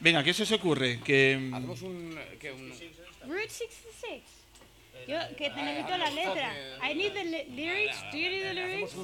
Venga, 0.00 0.22
¿qué 0.22 0.32
se 0.34 0.42
os 0.44 0.52
ocurre? 0.52 1.00
Que 1.00 1.34
Hacemos 1.52 1.82
un, 1.82 2.18
que 2.40 2.52
un- 2.52 2.70
Route 3.26 3.48
66. 3.48 4.22
Yo 5.08 5.18
que 5.36 5.50
te 5.50 5.62
necesito 5.62 5.96
la 5.98 6.10
letra. 6.10 6.54
I 6.90 6.94
need 6.94 7.12
the 7.12 7.24
lyrics. 7.50 8.00
Do 8.10 8.16
you 8.18 8.30
need 8.30 8.42
the 8.42 8.54
lyrics? 8.54 8.94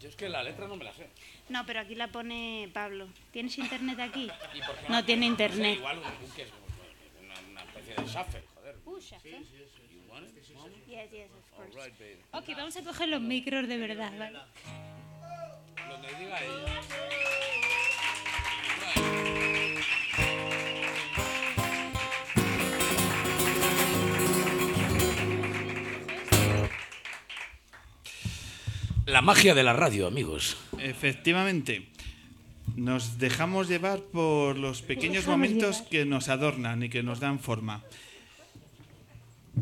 Yo 0.00 0.08
es 0.08 0.16
que 0.16 0.28
la 0.28 0.42
letra 0.42 0.66
no 0.66 0.76
me 0.76 0.84
la 0.84 0.92
sé. 0.94 1.08
No, 1.48 1.64
pero 1.66 1.80
aquí 1.80 1.94
la 1.94 2.08
pone 2.08 2.68
Pablo. 2.72 3.08
¿Tienes 3.32 3.56
internet 3.58 3.98
aquí? 4.00 4.30
No 4.88 5.04
tiene 5.04 5.26
internet. 5.26 5.76
Igual 5.78 5.98
un, 5.98 6.04
un 6.04 6.30
que 6.34 6.42
es 6.42 6.48
una, 7.50 7.62
especie 7.62 7.94
de 7.94 8.02
shuffle, 8.04 8.42
joder. 8.54 8.76
Yes, 10.90 11.08
yes, 11.12 11.30
of 11.30 11.46
course. 11.56 11.78
Ok, 12.32 12.56
vamos 12.56 12.76
a 12.76 12.82
coger 12.82 13.08
los 13.08 13.20
micros 13.20 13.68
de 13.68 13.78
verdad, 13.78 14.12
¿vale? 14.18 14.40
Donde 15.88 16.08
diga 16.18 16.38
ella. 16.42 16.80
La 29.06 29.22
magia 29.22 29.54
de 29.54 29.62
la 29.62 29.72
radio, 29.72 30.08
amigos. 30.08 30.56
efectivamente 30.78 31.86
nos 32.74 33.18
dejamos 33.18 33.68
llevar 33.68 34.00
por 34.00 34.56
los 34.56 34.82
pequeños 34.82 35.26
momentos 35.26 35.76
llevar. 35.76 35.90
que 35.90 36.04
nos 36.04 36.28
adornan 36.28 36.82
y 36.82 36.88
que 36.88 37.04
nos 37.04 37.20
dan 37.20 37.38
forma. 37.38 37.84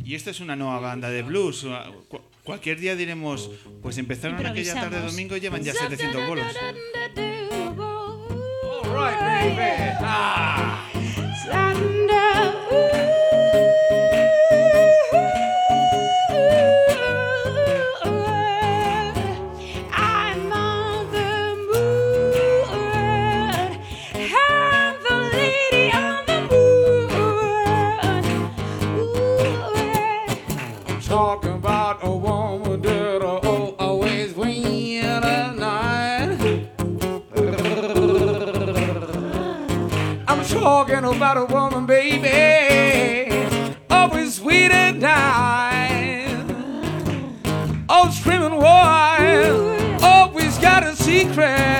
Y 0.04 0.14
esta 0.14 0.30
es 0.30 0.40
una 0.40 0.56
nueva 0.56 0.80
banda 0.80 1.10
de 1.10 1.22
blues. 1.22 1.66
Cu- 2.08 2.20
cualquier 2.44 2.80
día 2.80 2.96
diremos, 2.96 3.50
pues 3.82 3.98
empezaron 3.98 4.44
aquella 4.46 4.74
tarde 4.74 5.00
domingo 5.00 5.36
y 5.36 5.40
llevan 5.40 5.62
ya 5.62 5.74
700 5.74 6.26
bolos. 6.26 6.46
I'm 11.50 12.87
about 41.30 41.50
a 41.50 41.52
woman, 41.52 41.84
baby, 41.84 43.30
always 43.90 44.36
sweet 44.36 44.70
at 44.70 44.96
night. 44.96 46.42
Oh, 47.86 48.08
always 48.08 48.14
screaming 48.18 48.56
wild, 48.56 50.02
always 50.02 50.56
got 50.56 50.84
a 50.84 50.96
secret. 50.96 51.77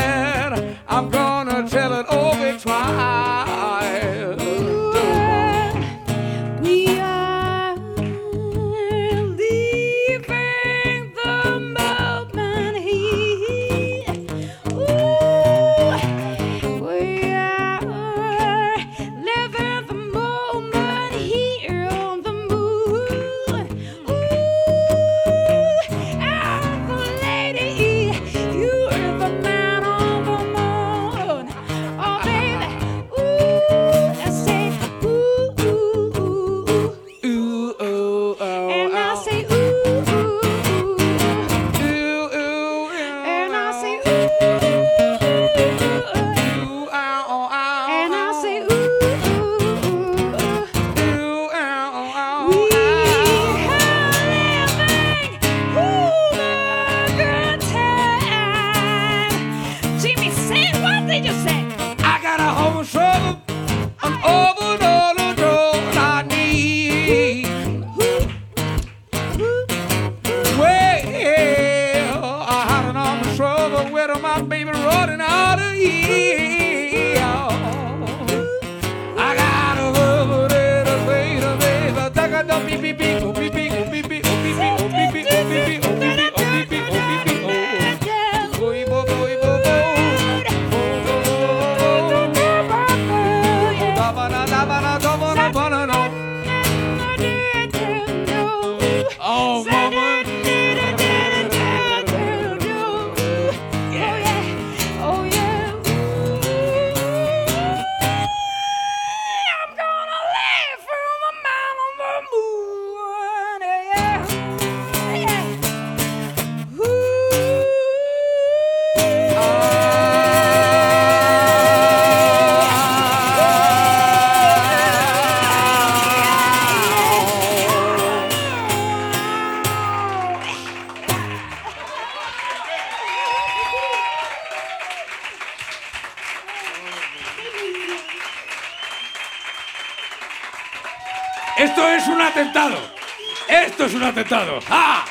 ¡Ah! 144.71 145.05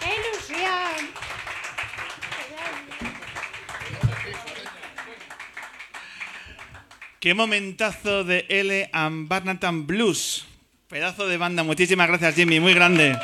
¡Qué 0.00 0.14
ilusión! 0.14 1.10
Qué 7.20 7.34
momentazo 7.34 8.24
de 8.24 8.46
L 8.48 8.90
and 8.92 9.28
Barnatan 9.28 9.86
Blues. 9.86 10.46
Pedazo 10.88 11.28
de 11.28 11.36
banda. 11.36 11.62
Muchísimas 11.62 12.08
gracias, 12.08 12.34
Jimmy. 12.34 12.58
Muy 12.60 12.74
grande. 12.74 13.16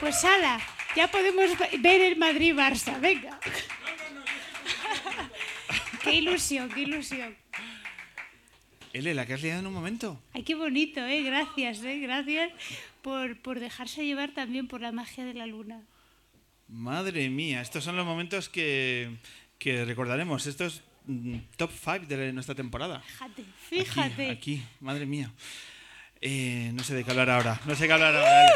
Pues 0.00 0.24
ala, 0.24 0.60
ya 0.94 1.08
podemos 1.08 1.50
ver 1.80 2.00
el 2.00 2.16
Madrid-Barça, 2.16 3.00
venga. 3.00 3.40
qué 6.04 6.14
ilusión, 6.14 6.70
qué 6.70 6.82
ilusión. 6.82 7.36
L, 8.92 9.14
la 9.14 9.26
que 9.26 9.34
has 9.34 9.42
liado 9.42 9.60
en 9.60 9.66
un 9.66 9.74
momento. 9.74 10.20
Ay, 10.32 10.42
qué 10.42 10.54
bonito, 10.54 11.00
¿eh? 11.00 11.22
Gracias, 11.22 11.82
¿eh? 11.84 11.98
Gracias 11.98 12.52
por, 13.02 13.40
por 13.40 13.60
dejarse 13.60 14.04
llevar 14.04 14.30
también 14.32 14.68
por 14.68 14.80
la 14.80 14.92
magia 14.92 15.24
de 15.24 15.34
la 15.34 15.46
luna. 15.46 15.82
Madre 16.68 17.28
mía, 17.30 17.60
estos 17.60 17.84
son 17.84 17.96
los 17.96 18.04
momentos 18.04 18.48
que, 18.48 19.16
que 19.58 19.84
recordaremos. 19.84 20.46
Estos 20.46 20.82
mm, 21.06 21.36
top 21.56 21.70
5 21.72 22.06
de 22.06 22.32
nuestra 22.32 22.54
temporada. 22.54 23.00
Fíjate, 23.00 23.42
Aquí, 23.42 23.52
fíjate. 23.68 24.30
Aquí, 24.30 24.62
madre 24.80 25.06
mía. 25.06 25.32
Eh, 26.20 26.70
no 26.74 26.82
sé 26.82 26.94
de 26.94 27.04
qué 27.04 27.10
hablar 27.10 27.30
ahora. 27.30 27.60
No 27.64 27.74
sé 27.74 27.86
qué 27.86 27.92
hablar 27.92 28.14
ahora. 28.14 28.46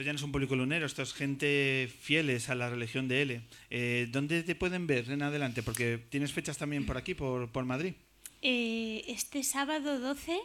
Esto 0.00 0.06
ya 0.06 0.14
no 0.14 0.16
es 0.16 0.22
un 0.22 0.32
público 0.32 0.56
lunero, 0.56 0.86
esto 0.86 1.02
es 1.02 1.12
gente 1.12 1.86
fieles 2.00 2.48
a 2.48 2.54
la 2.54 2.70
religión 2.70 3.06
de 3.06 3.20
L. 3.20 3.42
Eh, 3.68 4.08
¿Dónde 4.10 4.42
te 4.42 4.54
pueden 4.54 4.86
ver 4.86 5.10
en 5.10 5.20
adelante? 5.20 5.62
Porque 5.62 5.98
tienes 6.08 6.32
fechas 6.32 6.56
también 6.56 6.86
por 6.86 6.96
aquí, 6.96 7.12
por, 7.12 7.52
por 7.52 7.66
Madrid. 7.66 7.92
Eh, 8.40 9.04
este 9.08 9.42
sábado 9.42 10.00
12 10.00 10.40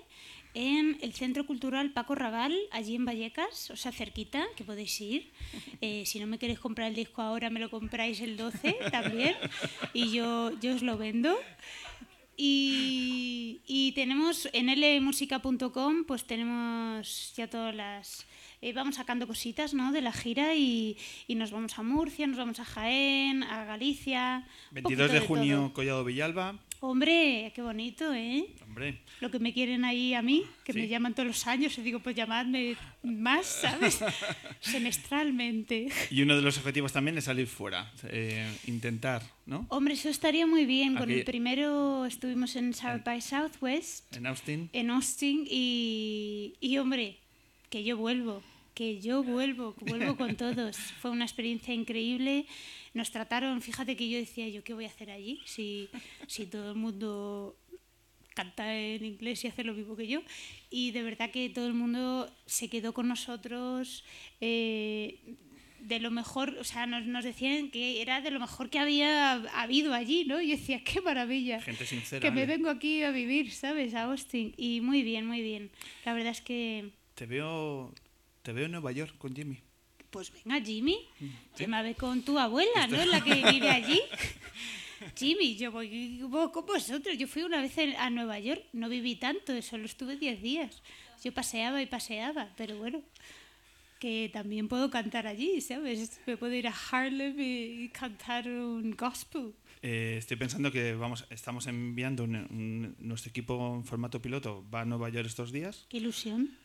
en 0.55 0.97
el 0.99 1.13
Centro 1.13 1.45
Cultural 1.45 1.93
Paco 1.93 2.15
Raval, 2.15 2.53
allí 2.71 2.95
en 2.95 3.05
Vallecas, 3.05 3.71
o 3.71 3.77
sea, 3.77 3.93
cerquita, 3.93 4.45
que 4.57 4.65
podéis 4.65 4.99
ir. 4.99 5.31
Eh, 5.79 6.03
si 6.05 6.19
no 6.19 6.27
me 6.27 6.37
queréis 6.37 6.59
comprar 6.59 6.89
el 6.89 6.95
disco 6.95 7.21
ahora, 7.21 7.49
me 7.49 7.61
lo 7.61 7.69
compráis 7.69 8.19
el 8.19 8.35
12 8.35 8.75
también 8.91 9.37
y 9.93 10.11
yo, 10.11 10.51
yo 10.59 10.75
os 10.75 10.81
lo 10.81 10.97
vendo. 10.97 11.33
Y, 12.35 13.61
y 13.65 13.93
tenemos 13.93 14.49
en 14.51 14.67
lmusica.com, 14.67 16.03
pues 16.03 16.25
tenemos 16.25 17.33
ya 17.37 17.49
todas 17.49 17.73
las... 17.73 18.25
eh, 18.61 18.73
vamos 18.73 18.95
sacando 18.95 19.27
cositas 19.27 19.73
¿no? 19.73 19.91
de 19.91 20.01
la 20.01 20.11
gira 20.11 20.55
y, 20.55 20.97
y 21.27 21.35
nos 21.35 21.51
vamos 21.51 21.77
a 21.77 21.83
Murcia, 21.83 22.27
nos 22.27 22.37
vamos 22.37 22.59
a 22.59 22.65
Jaén, 22.65 23.43
a 23.43 23.65
Galicia. 23.65 24.45
un 24.71 24.75
22 24.75 25.11
de 25.11 25.19
junio, 25.21 25.57
todo. 25.57 25.73
Collado 25.73 26.03
Villalba. 26.05 26.59
Hombre, 26.81 27.51
qué 27.55 27.61
bonito, 27.63 28.13
¿eh? 28.13 28.45
Hombre, 28.63 28.99
Lo 29.19 29.31
que 29.31 29.39
me 29.39 29.53
quieren 29.53 29.85
ahí 29.85 30.13
a 30.13 30.21
mí, 30.21 30.43
que 30.63 30.73
Sí. 30.73 30.79
me 30.79 30.87
llaman 30.87 31.13
todos 31.15 31.25
los 31.25 31.47
años 31.47 31.75
y 31.77 31.81
digo, 31.81 31.99
pues 31.99 32.15
llamadme 32.15 32.75
más, 33.01 33.45
¿sabes? 33.45 33.99
Semestralmente. 34.59 35.87
y 36.11 36.21
uno 36.21 36.35
de 36.35 36.41
los 36.41 36.57
objetivos 36.57 36.91
también 36.93 37.17
es 37.17 37.23
salir 37.23 37.47
fuera, 37.47 37.91
eh, 38.09 38.45
intentar, 38.67 39.23
¿no? 39.45 39.65
Hombre, 39.69 39.93
eso 39.95 40.09
estaría 40.09 40.45
muy 40.45 40.65
bien. 40.65 40.93
Con 40.95 41.03
Aquí- 41.09 41.13
el 41.19 41.25
primero 41.25 42.05
estuvimos 42.05 42.55
en 42.55 42.73
South 42.73 43.01
by 43.03 43.21
Southwest, 43.21 44.15
En 44.15 44.27
Austin. 44.27 44.69
en 44.73 44.89
Austin, 44.91 45.47
y, 45.49 46.53
y 46.59 46.77
hombre, 46.77 47.17
que 47.75 47.83
yo 47.83 47.97
vuelvo, 47.97 48.41
que 48.73 49.01
yo 49.01 49.21
vuelvo, 49.21 49.75
vuelvo 49.81 50.15
con 50.15 50.37
todos. 50.45 50.77
Fue 51.01 51.11
una 51.11 51.25
experiencia 51.25 51.73
increíble. 51.73 52.45
Nos 52.93 53.11
trataron, 53.11 53.61
fíjate 53.61 53.97
que 53.97 54.07
yo 54.09 54.17
decía, 54.17 54.47
¿yo 54.47 54.63
qué 54.63 54.73
voy 54.73 54.85
a 54.85 54.87
hacer 54.87 55.11
allí? 55.11 55.41
Si, 55.45 55.89
si 56.25 56.45
todo 56.45 56.71
el 56.71 56.77
mundo 56.77 57.57
canta 58.33 58.73
en 58.73 59.03
inglés 59.03 59.43
y 59.43 59.47
hace 59.49 59.65
lo 59.65 59.73
mismo 59.73 59.97
que 59.97 60.07
yo. 60.07 60.21
Y 60.69 60.91
de 60.91 61.03
verdad 61.03 61.31
que 61.31 61.49
todo 61.49 61.67
el 61.67 61.73
mundo 61.73 62.31
se 62.45 62.69
quedó 62.69 62.93
con 62.93 63.09
nosotros. 63.09 64.05
eh, 64.39 65.19
de 65.81 65.99
lo 65.99 66.09
mejor, 66.09 66.57
o 66.59 66.63
sea, 66.63 66.87
nos, 66.87 67.05
nos 67.05 67.23
decían 67.23 67.69
que 67.69 68.01
era 68.01 68.19
de 68.21 68.31
lo 68.31 68.39
mejor 68.39 68.71
que 68.71 68.79
había 68.79 69.33
habido 69.61 69.93
allí, 69.93 70.25
¿no? 70.25 70.41
Y 70.41 70.47
yo 70.47 70.55
decía, 70.57 70.83
qué 70.83 70.99
maravilla. 71.01 71.61
Gente 71.61 71.85
sincera. 71.85 72.19
Que 72.21 72.31
me 72.31 72.43
Ale. 72.43 72.53
vengo 72.55 72.69
aquí 72.69 73.03
a 73.03 73.11
vivir, 73.11 73.51
¿sabes? 73.51 73.93
A 73.93 74.03
Austin. 74.05 74.55
Y 74.57 74.81
muy 74.81 75.03
bien, 75.03 75.27
muy 75.27 75.41
bien. 75.43 75.69
La 76.03 76.13
verdad 76.15 76.31
es 76.31 76.41
que, 76.41 76.89
Te 77.15 77.25
veo, 77.25 77.93
te 78.43 78.53
veo 78.53 78.65
en 78.65 78.71
Nueva 78.71 78.91
York 78.91 79.17
con 79.17 79.35
Jimmy. 79.35 79.57
pues 80.11 80.31
venga, 80.31 80.61
Jimmy, 80.63 80.97
Mm, 81.19 81.25
se 81.55 81.67
me 81.67 81.83
ve 81.83 81.95
con 81.95 82.21
tu 82.21 82.39
abuela, 82.39 82.87
¿no? 82.87 83.03
La 83.05 83.21
que 83.21 83.33
vive 83.51 83.69
allí. 83.69 83.99
Jimmy, 85.17 85.57
yo 85.57 85.71
voy 85.73 86.21
voy 86.23 86.51
con 86.51 86.65
vosotros. 86.65 87.17
Yo 87.17 87.27
fui 87.27 87.43
una 87.43 87.59
vez 87.61 87.73
a 87.97 88.09
Nueva 88.09 88.39
York, 88.39 88.63
no 88.73 88.87
viví 88.87 89.15
tanto, 89.17 89.61
solo 89.61 89.85
estuve 89.85 90.15
10 90.15 90.41
días. 90.41 90.81
Yo 91.23 91.33
paseaba 91.33 91.81
y 91.81 91.85
paseaba, 91.85 92.49
pero 92.55 92.77
bueno, 92.77 93.01
que 93.99 94.29
también 94.31 94.67
puedo 94.69 94.89
cantar 94.89 95.27
allí, 95.27 95.59
¿sabes? 95.59 96.21
Me 96.25 96.37
puedo 96.37 96.53
ir 96.53 96.67
a 96.67 96.73
Harlem 96.91 97.35
y 97.37 97.89
cantar 97.89 98.47
un 98.47 98.91
gospel. 98.95 99.53
Eh, 99.81 100.15
estoy 100.17 100.37
pensando 100.37 100.71
que 100.71 100.93
vamos, 100.95 101.25
estamos 101.29 101.67
enviando 101.67 102.23
un- 102.23 102.35
un- 102.35 102.95
nuestro 102.99 103.29
equipo 103.31 103.75
en 103.75 103.83
formato 103.83 104.21
piloto. 104.21 104.65
Va 104.73 104.81
a 104.81 104.85
Nueva 104.85 105.09
York 105.09 105.27
estos 105.27 105.51
días. 105.51 105.85
Qué 105.89 105.97
ilusión. 105.97 106.57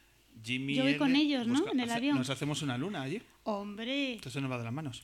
Jimmy 0.42 0.74
Yo 0.74 0.82
voy 0.82 0.92
L, 0.92 0.98
con 0.98 1.16
ellos, 1.16 1.46
¿no? 1.46 1.70
En 1.72 1.80
el 1.80 1.90
avión. 1.90 2.16
Nos 2.18 2.30
hacemos 2.30 2.62
una 2.62 2.76
luna 2.78 3.02
allí. 3.02 3.20
Hombre, 3.44 4.14
Esto 4.14 4.30
se 4.30 4.40
nos 4.40 4.50
va 4.50 4.58
de 4.58 4.64
las 4.64 4.72
manos. 4.72 5.02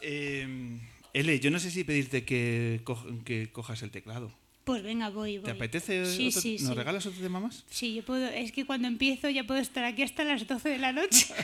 Eh, 0.00 0.78
L, 1.12 1.40
yo 1.40 1.50
no 1.50 1.58
sé 1.58 1.70
si 1.70 1.84
pedirte 1.84 2.24
que, 2.24 2.80
co- 2.84 3.06
que 3.24 3.50
cojas 3.52 3.82
el 3.82 3.90
teclado. 3.90 4.32
pues 4.64 4.82
venga, 4.82 5.10
voy, 5.10 5.38
voy. 5.38 5.44
¿Te 5.44 5.50
apetece? 5.52 6.06
Sí, 6.06 6.28
otro- 6.28 6.40
sí, 6.40 6.56
¿Nos 6.60 6.68
sí. 6.68 6.74
regalas 6.74 7.06
otro 7.06 7.20
tema 7.20 7.40
más? 7.40 7.64
Sí, 7.70 7.94
yo 7.94 8.04
puedo. 8.04 8.26
Es 8.28 8.52
que 8.52 8.64
cuando 8.64 8.88
empiezo 8.88 9.28
ya 9.28 9.44
puedo 9.44 9.60
estar 9.60 9.84
aquí 9.84 10.02
hasta 10.02 10.24
las 10.24 10.46
12 10.46 10.68
de 10.68 10.78
la 10.78 10.92
noche. 10.92 11.26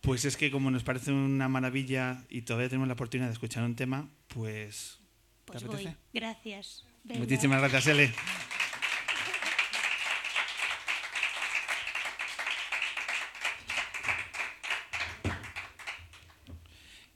Pues 0.00 0.24
es 0.24 0.38
que 0.38 0.50
como 0.50 0.70
nos 0.70 0.82
parece 0.82 1.12
una 1.12 1.46
maravilla 1.50 2.24
y 2.30 2.40
todavía 2.40 2.70
tenemos 2.70 2.88
la 2.88 2.94
oportunidad 2.94 3.28
de 3.28 3.34
escuchar 3.34 3.64
un 3.64 3.76
tema, 3.76 4.08
pues... 4.28 4.98
¿Te 5.44 5.52
Pues 5.52 5.62
voy. 5.64 5.74
apetece? 5.74 5.96
Gracias. 6.14 6.84
Venga. 7.04 7.20
Muchísimas 7.20 7.60
gracias, 7.60 7.86
L. 7.88 8.10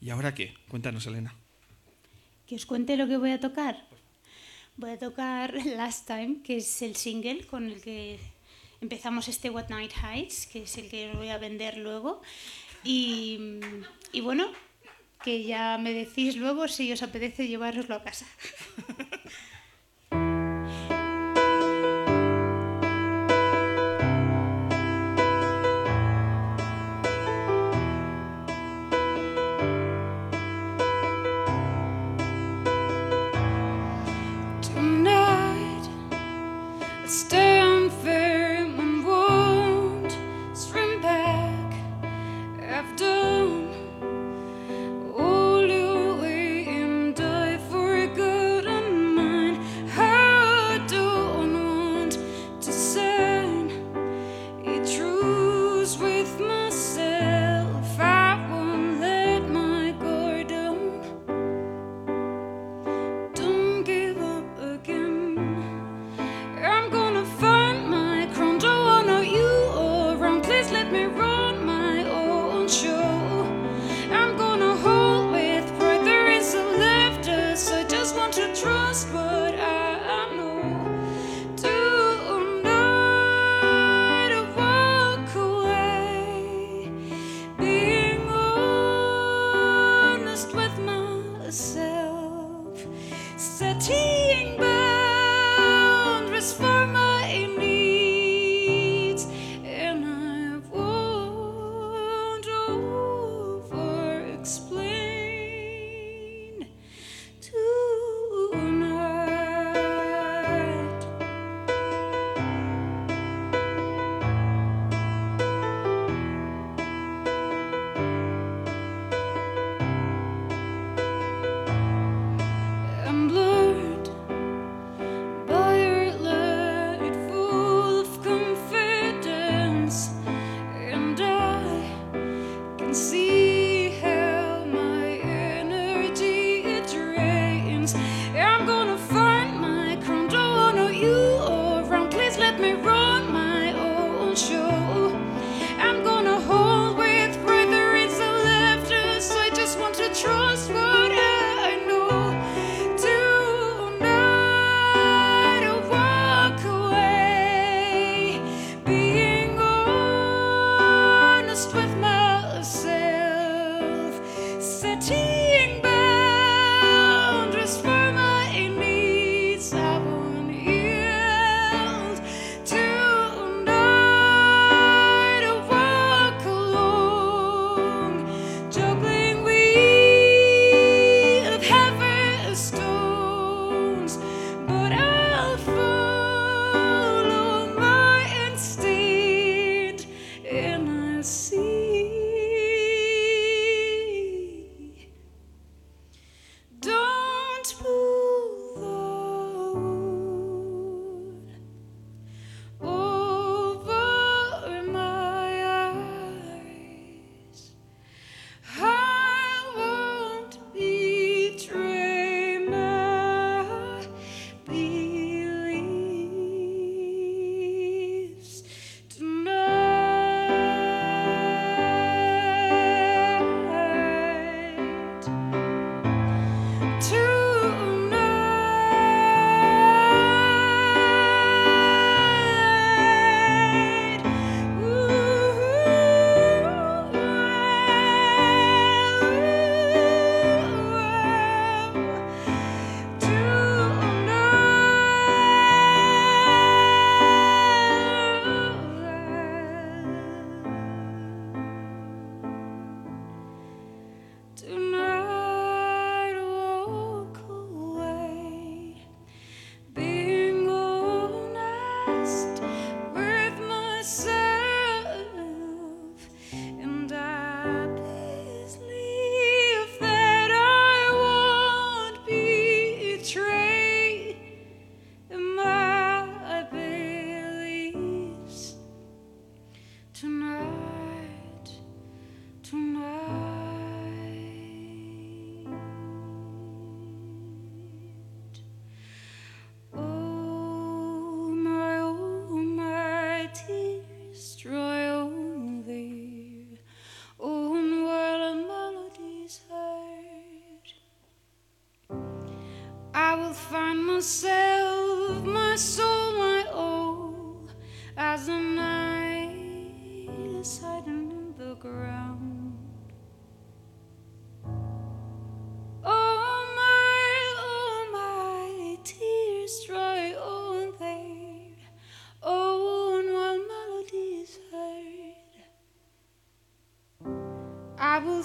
¿Y 0.05 0.11
ahora 0.11 0.35
qué? 0.35 0.53
Cuéntanos, 0.67 1.07
Elena. 1.07 1.33
Que 2.45 2.53
os 2.53 2.67
cuente 2.67 2.95
lo 2.95 3.07
que 3.07 3.17
voy 3.17 3.31
a 3.31 3.39
tocar. 3.39 3.87
Voy 4.77 4.91
a 4.91 4.99
tocar 4.99 5.55
Last 5.65 6.05
Time, 6.05 6.43
que 6.43 6.57
es 6.57 6.83
el 6.83 6.95
single 6.95 7.47
con 7.47 7.65
el 7.65 7.81
que 7.81 8.19
empezamos 8.81 9.27
este 9.27 9.49
What 9.49 9.69
Night 9.69 9.93
Heights, 10.03 10.45
que 10.45 10.61
es 10.61 10.77
el 10.77 10.89
que 10.89 11.11
voy 11.13 11.29
a 11.29 11.39
vender 11.39 11.77
luego. 11.77 12.21
Y, 12.83 13.59
y 14.11 14.21
bueno, 14.21 14.51
que 15.23 15.43
ya 15.43 15.79
me 15.79 15.91
decís 15.91 16.35
luego 16.35 16.67
si 16.67 16.93
os 16.93 17.01
apetece 17.01 17.47
llevároslo 17.47 17.95
a 17.95 18.03
casa. 18.03 18.27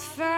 I 0.00 0.29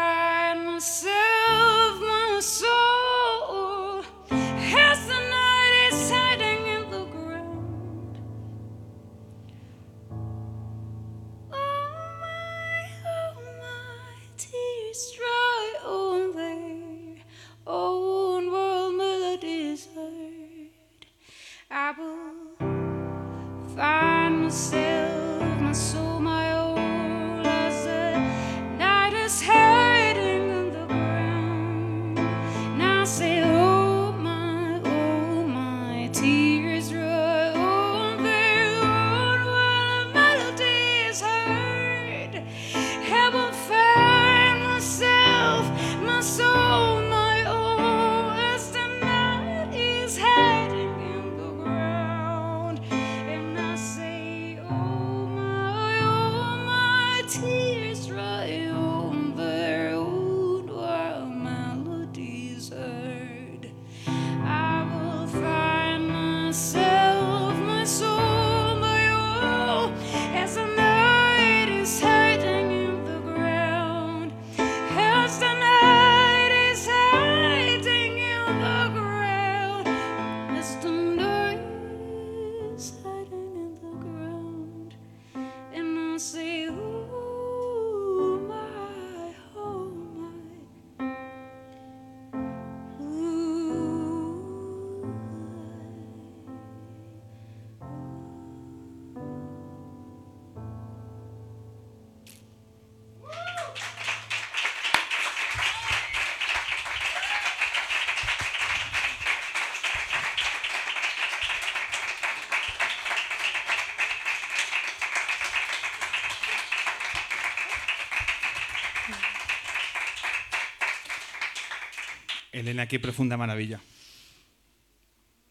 Elena, 122.82 122.88
qué 122.88 122.98
profunda 122.98 123.36
maravilla. 123.36 123.80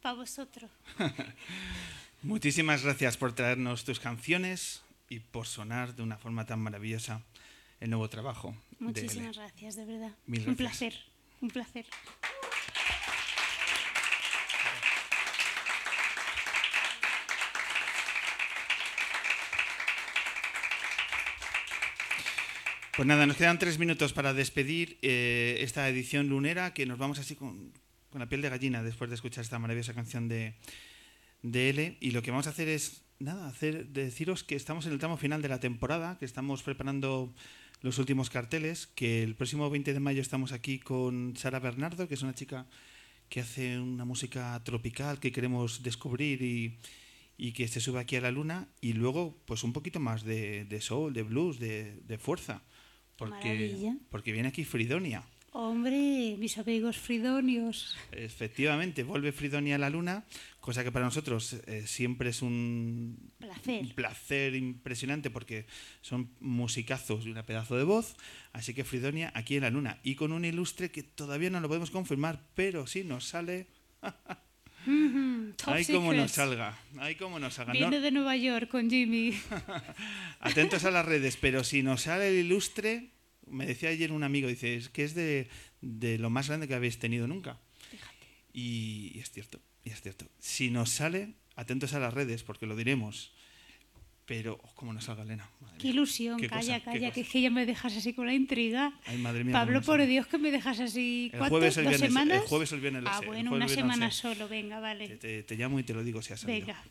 Para 0.02 0.16
vosotros. 0.16 0.70
Muchísimas 2.24 2.84
gracias 2.84 3.18
por 3.18 3.34
traernos 3.34 3.84
tus 3.84 4.00
canciones 4.00 4.82
y 5.10 5.20
por 5.20 5.48
sonar 5.48 5.96
de 5.96 6.04
una 6.04 6.18
forma 6.18 6.46
tan 6.46 6.60
maravillosa 6.60 7.22
el 7.80 7.90
nuevo 7.90 8.10
trabajo. 8.10 8.56
Muchísimas 8.80 9.38
gracias, 9.38 9.76
de 9.76 9.86
verdad. 9.86 10.12
Mil 10.28 10.48
Un 10.48 10.56
placer, 10.56 10.94
un 11.42 11.50
placer. 11.50 11.86
Pues 22.96 23.08
nada, 23.08 23.26
nos 23.26 23.38
quedan 23.38 23.58
tres 23.58 23.80
minutos 23.80 24.12
para 24.12 24.34
despedir 24.34 24.98
eh, 25.02 25.60
esta 25.62 25.88
edición 25.88 26.28
lunera, 26.28 26.74
que 26.74 26.86
nos 26.86 26.98
vamos 26.98 27.20
así 27.20 27.38
con, 27.38 27.72
la 28.14 28.28
piel 28.28 28.42
de 28.42 28.50
gallina 28.50 28.84
después 28.84 29.10
de 29.10 29.16
escuchar 29.16 29.46
esta 29.46 29.60
maravillosa 29.60 29.94
canción 29.94 30.28
de, 30.28 30.56
de 31.42 31.70
L. 31.70 31.98
Y 32.02 32.12
lo 32.12 32.22
que 32.22 32.32
vamos 32.32 32.48
a 32.48 32.50
hacer 32.50 32.68
es, 32.68 33.04
nada, 33.18 33.48
hacer, 33.48 33.88
deciros 33.88 34.44
que 34.44 34.58
estamos 34.58 34.86
en 34.88 34.92
el 34.92 35.00
tramo 35.00 35.16
final 35.16 35.42
de 35.42 35.48
la 35.48 35.62
temporada, 35.62 36.18
que 36.18 36.26
estamos 36.26 36.64
preparando 36.64 37.34
los 37.80 37.98
últimos 37.98 38.30
carteles, 38.30 38.88
que 38.88 39.24
el 39.24 39.36
próximo 39.36 39.70
20 39.70 39.94
de 39.94 40.00
mayo 40.02 40.22
estamos 40.22 40.52
aquí 40.52 40.78
con 40.78 41.38
Sara 41.38 41.60
Bernardo, 41.60 42.10
que 42.10 42.16
es 42.16 42.22
una 42.24 42.36
chica 42.36 42.68
que 43.30 43.39
hace 43.39 43.80
una 43.80 44.04
música 44.04 44.62
tropical 44.66 45.22
que 45.22 45.32
queremos 45.32 45.82
descubrir 45.82 46.42
y, 46.42 46.78
y 47.38 47.54
que 47.54 47.70
se 47.70 47.80
sube 47.80 48.02
aquí 48.02 48.18
a 48.18 48.22
la 48.22 48.32
luna 48.32 48.68
y 48.82 48.92
luego 48.94 49.38
pues 49.46 49.64
un 49.64 49.72
poquito 49.72 50.02
más 50.02 50.26
de, 50.26 50.66
de 50.66 50.82
soul, 50.82 51.14
de 51.14 51.24
blues, 51.24 51.58
de, 51.58 52.02
de 52.06 52.18
fuerza. 52.18 52.62
Porque, 53.22 53.93
porque 54.09 54.32
viene 54.32 54.49
aquí 54.49 54.65
Fridonia. 54.65 55.24
Hombre, 55.51 56.38
mis 56.39 56.57
amigos 56.57 56.97
fridonios. 56.97 57.95
Efectivamente, 58.11 59.03
vuelve 59.03 59.32
Fridonia 59.32 59.76
a 59.76 59.78
la 59.78 59.91
luna, 59.91 60.26
cosa 60.59 60.84
que 60.84 60.91
para 60.91 61.05
nosotros 61.05 61.53
eh, 61.67 61.86
siempre 61.86 62.32
es 62.32 62.41
un 62.41 63.32
Placer. 63.38 63.84
un 63.84 63.89
placer 63.89 64.55
impresionante 64.55 65.30
porque 65.30 65.67
son 66.01 66.32
musicazos 66.39 67.28
y 67.28 67.30
una 67.30 67.45
pedazo 67.45 67.78
de 67.78 67.84
voz. 67.84 68.15
Así 68.53 68.74
que 68.74 68.84
Fridonia 68.84 69.32
aquí 69.36 69.55
en 69.55 69.61
la 69.61 69.69
luna 69.69 69.99
y 70.01 70.15
con 70.15 70.32
un 70.32 70.43
ilustre 70.43 70.89
que 70.89 71.03
todavía 71.03 71.51
no 71.51 71.59
lo 71.59 71.67
podemos 71.67 71.91
confirmar, 71.91 72.41
pero 72.55 72.88
si 72.88 73.03
nos 73.03 73.28
sale, 73.28 73.67
Mhm, 74.86 75.54
ahí 75.66 75.86
como 75.86 76.12
nos 76.14 76.32
salga, 76.32 76.78
ahí 77.00 77.16
como 77.16 77.40
nos 77.40 77.54
salga. 77.54 77.74
No- 77.74 77.80
Viene 77.80 78.00
de 78.00 78.12
Nueva 78.12 78.36
York 78.36 78.68
con 78.70 78.90
Jimmy. 78.90 79.34
Atentos 80.40 80.84
a 80.86 80.92
las 80.92 81.06
redes, 81.06 81.38
pero 81.40 81.64
si 81.64 81.84
nos 81.84 82.04
sale 82.04 82.30
el 82.30 82.46
ilustre, 82.46 83.10
me 83.48 83.66
decía 83.66 83.90
ayer 83.90 84.12
un 84.12 84.24
amigo, 84.24 84.48
dice, 84.48 84.76
es 84.76 84.90
que 84.90 85.04
es 85.04 85.14
de, 85.14 85.50
de 85.82 86.18
lo 86.18 86.30
más 86.30 86.48
grande 86.48 86.68
que 86.68 86.74
habéis 86.76 87.00
tenido 87.00 87.28
nunca. 87.28 87.60
Y, 88.54 89.12
y 89.16 89.20
es 89.20 89.32
cierto, 89.32 89.60
y 89.84 89.90
es 89.92 90.02
cierto. 90.02 90.28
Si 90.40 90.70
nos 90.70 90.90
sale, 90.90 91.34
atentos 91.56 91.94
a 91.94 92.00
las 92.00 92.14
redes, 92.14 92.44
porque 92.44 92.66
lo 92.66 92.76
diremos. 92.76 93.34
Pero, 94.34 94.58
oh, 94.64 94.70
cómo 94.76 94.94
nos 94.94 95.04
salga 95.04 95.24
Elena. 95.24 95.50
madre 95.60 95.76
Qué 95.78 95.88
mía. 95.88 95.94
ilusión, 95.94 96.40
Qué 96.40 96.48
calla, 96.48 96.80
cosa, 96.80 96.92
calla, 96.94 97.12
que 97.12 97.20
es 97.22 97.28
que 97.30 97.42
ya 97.42 97.50
me 97.50 97.66
dejas 97.66 97.98
así 97.98 98.14
con 98.14 98.28
la 98.28 98.34
intriga. 98.34 98.94
Ay, 99.06 99.18
madre 99.18 99.44
mía, 99.44 99.52
Pablo, 99.52 99.82
por. 99.82 100.06
Dios, 100.06 100.26
que 100.28 100.38
me 100.38 100.52
dejas 100.52 100.80
así. 100.80 101.30
El 101.34 101.44
el 101.44 101.50
¿Dos 101.50 101.60
viernes, 101.60 101.78
el 101.78 102.00
semanas? 102.00 102.44
jueves 102.48 102.72
el 102.72 102.80
viernes 102.80 103.04
Ah, 103.06 103.20
bueno, 103.26 103.52
una 103.52 103.68
semana 103.68 104.10
sé. 104.10 104.22
solo, 104.22 104.48
venga, 104.48 104.80
vale. 104.80 105.10
te- 105.18 105.44
te 105.44 105.56
llamo 105.58 105.80
y 105.80 105.84
te 105.84 105.94
lo 105.94 106.02
digo 106.04 106.22
si 106.22 106.32
has 106.32 106.40
salido. 106.40 106.66
Venga. 106.66 106.82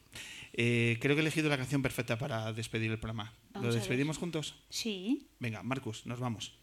Eh, 0.53 0.99
creo 1.01 1.15
que 1.17 1.21
he 1.21 1.23
elegido 1.23 1.49
la 1.49 1.57
canción 1.57 1.81
perfecta 1.81 2.19
para 2.19 2.53
despedir 2.53 2.91
el 2.91 2.99
programa. 2.99 3.33
Vamos 3.55 3.69
¿Lo 3.69 3.75
despedimos 3.75 4.19
juntos? 4.19 4.57
Sí. 4.69 5.29
Venga, 5.39 5.63
Marcus, 5.63 6.05
nos 6.05 6.21
vamos. 6.21 6.60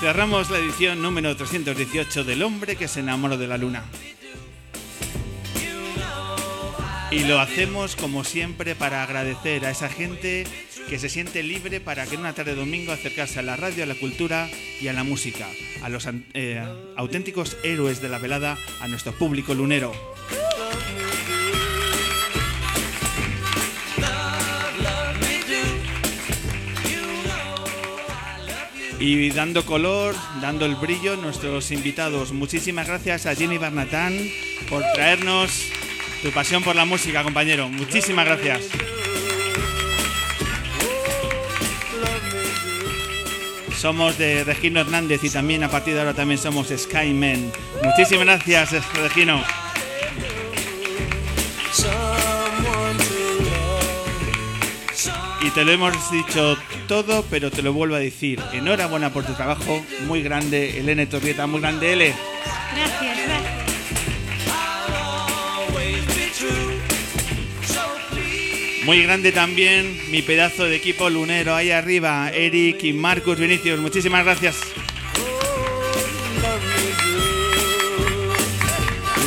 Cerramos 0.00 0.48
la 0.48 0.58
edición 0.58 1.02
número 1.02 1.34
318 1.36 2.22
del 2.22 2.44
hombre 2.44 2.76
que 2.76 2.86
se 2.86 3.00
enamoró 3.00 3.36
de 3.36 3.48
la 3.48 3.58
luna. 3.58 3.82
Y 7.10 7.24
lo 7.24 7.40
hacemos 7.40 7.96
como 7.96 8.22
siempre 8.22 8.76
para 8.76 9.02
agradecer 9.02 9.66
a 9.66 9.70
esa 9.70 9.88
gente 9.88 10.46
que 10.88 11.00
se 11.00 11.08
siente 11.08 11.42
libre 11.42 11.80
para 11.80 12.06
que 12.06 12.14
en 12.14 12.20
una 12.20 12.32
tarde 12.32 12.52
de 12.52 12.60
domingo 12.60 12.92
acercarse 12.92 13.40
a 13.40 13.42
la 13.42 13.56
radio, 13.56 13.82
a 13.82 13.86
la 13.86 13.96
cultura 13.96 14.48
y 14.80 14.86
a 14.86 14.92
la 14.92 15.02
música, 15.02 15.48
a 15.82 15.88
los 15.88 16.06
eh, 16.32 16.64
auténticos 16.96 17.56
héroes 17.64 18.00
de 18.00 18.08
la 18.08 18.18
velada, 18.18 18.56
a 18.80 18.86
nuestro 18.86 19.12
público 19.12 19.52
lunero. 19.52 19.92
Y 29.00 29.30
dando 29.30 29.64
color, 29.64 30.14
dando 30.40 30.66
el 30.66 30.74
brillo, 30.74 31.16
nuestros 31.16 31.70
invitados. 31.70 32.32
Muchísimas 32.32 32.88
gracias 32.88 33.26
a 33.26 33.34
Jimmy 33.34 33.56
Barnatán 33.56 34.18
por 34.68 34.82
traernos 34.94 35.68
tu 36.22 36.30
pasión 36.30 36.64
por 36.64 36.74
la 36.74 36.84
música, 36.84 37.22
compañero. 37.22 37.68
Muchísimas 37.68 38.26
gracias. 38.26 38.68
Somos 43.76 44.18
de 44.18 44.42
Regino 44.42 44.80
Hernández 44.80 45.22
y 45.22 45.30
también 45.30 45.62
a 45.62 45.68
partir 45.68 45.94
de 45.94 46.00
ahora 46.00 46.14
también 46.14 46.40
somos 46.40 46.66
Skymen. 46.76 47.52
Muchísimas 47.84 48.24
gracias, 48.26 48.92
Regino. 48.94 49.40
Y 55.40 55.50
te 55.50 55.64
lo 55.64 55.70
hemos 55.70 56.10
dicho 56.10 56.58
todo, 56.88 57.24
pero 57.30 57.52
te 57.52 57.62
lo 57.62 57.72
vuelvo 57.72 57.94
a 57.94 58.00
decir. 58.00 58.40
Enhorabuena 58.52 59.12
por 59.12 59.24
tu 59.24 59.34
trabajo, 59.34 59.84
muy 60.06 60.22
grande, 60.22 60.80
Elena 60.80 61.06
Torrieta, 61.06 61.46
muy 61.46 61.60
grande, 61.60 61.92
L. 61.92 62.14
Gracias, 62.74 63.16
gracias. 63.26 63.68
Muy 68.84 69.02
grande 69.02 69.32
también 69.32 70.10
mi 70.10 70.22
pedazo 70.22 70.64
de 70.64 70.76
equipo 70.76 71.10
lunero 71.10 71.54
ahí 71.54 71.70
arriba, 71.70 72.30
Eric 72.30 72.82
y 72.84 72.94
Marcus 72.94 73.38
Vinicius. 73.38 73.78
Muchísimas 73.78 74.24
gracias. 74.24 74.56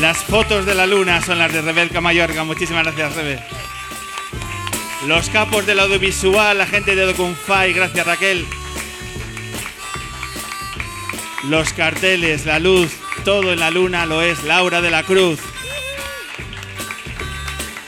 Las 0.02 0.18
fotos 0.18 0.66
de 0.66 0.74
la 0.74 0.88
luna 0.88 1.22
son 1.22 1.38
las 1.38 1.54
de 1.54 1.62
Rebelca 1.62 2.02
Mayorga. 2.02 2.44
Muchísimas 2.44 2.86
gracias, 2.86 3.16
Rebe. 3.16 3.61
Los 5.08 5.32
capos 5.32 5.66
del 5.66 5.80
audiovisual, 5.80 6.60
la 6.60 6.68
gente 6.68 6.96
de 6.96 7.06
Docunfai, 7.06 7.74
gracias 7.74 8.06
Raquel. 8.06 8.46
Los 11.46 11.74
carteles, 11.74 12.46
la 12.46 12.60
luz, 12.60 12.92
todo 13.26 13.52
en 13.52 13.60
la 13.60 13.72
luna 13.72 14.06
lo 14.06 14.22
es 14.22 14.44
Laura 14.44 14.80
de 14.80 14.92
la 14.92 15.02
Cruz. 15.02 15.40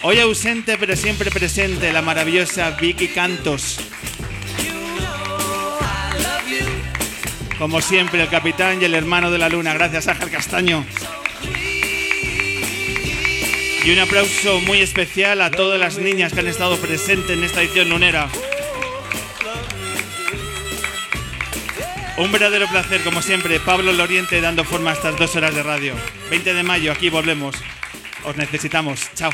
Hoy 0.02 0.20
ausente 0.20 0.76
pero 0.80 0.96
siempre 0.96 1.30
presente 1.30 1.94
la 1.94 2.02
maravillosa 2.02 2.72
Vicky 2.72 3.10
Cantos. 3.10 3.78
Como 7.60 7.80
siempre 7.80 8.24
el 8.24 8.30
capitán 8.30 8.82
y 8.82 8.86
el 8.86 8.96
hermano 8.96 9.30
de 9.30 9.38
la 9.38 9.50
luna, 9.50 9.76
gracias 9.76 10.08
Ángel 10.08 10.32
Castaño. 10.32 10.84
Y 13.86 13.92
un 13.92 14.00
aplauso 14.00 14.62
muy 14.62 14.80
especial 14.80 15.42
a 15.42 15.52
todas 15.52 15.78
las 15.78 15.98
niñas 15.98 16.32
que 16.32 16.40
han 16.40 16.48
estado 16.48 16.78
presentes 16.78 17.32
en 17.32 17.44
esta 17.44 17.62
edición 17.62 17.90
lunera. 17.90 18.30
Un 22.18 22.32
verdadero 22.32 22.68
placer, 22.68 23.02
como 23.02 23.22
siempre, 23.22 23.60
Pablo 23.60 23.92
Loriente 23.92 24.40
dando 24.40 24.64
forma 24.64 24.92
a 24.92 24.94
estas 24.94 25.18
dos 25.18 25.36
horas 25.36 25.54
de 25.54 25.64
radio. 25.64 25.96
20 26.30 26.54
de 26.54 26.64
mayo, 26.64 26.94
aquí 26.94 27.10
volvemos. 27.10 27.56
Os 28.24 28.38
necesitamos. 28.38 29.10
Chao. 29.16 29.32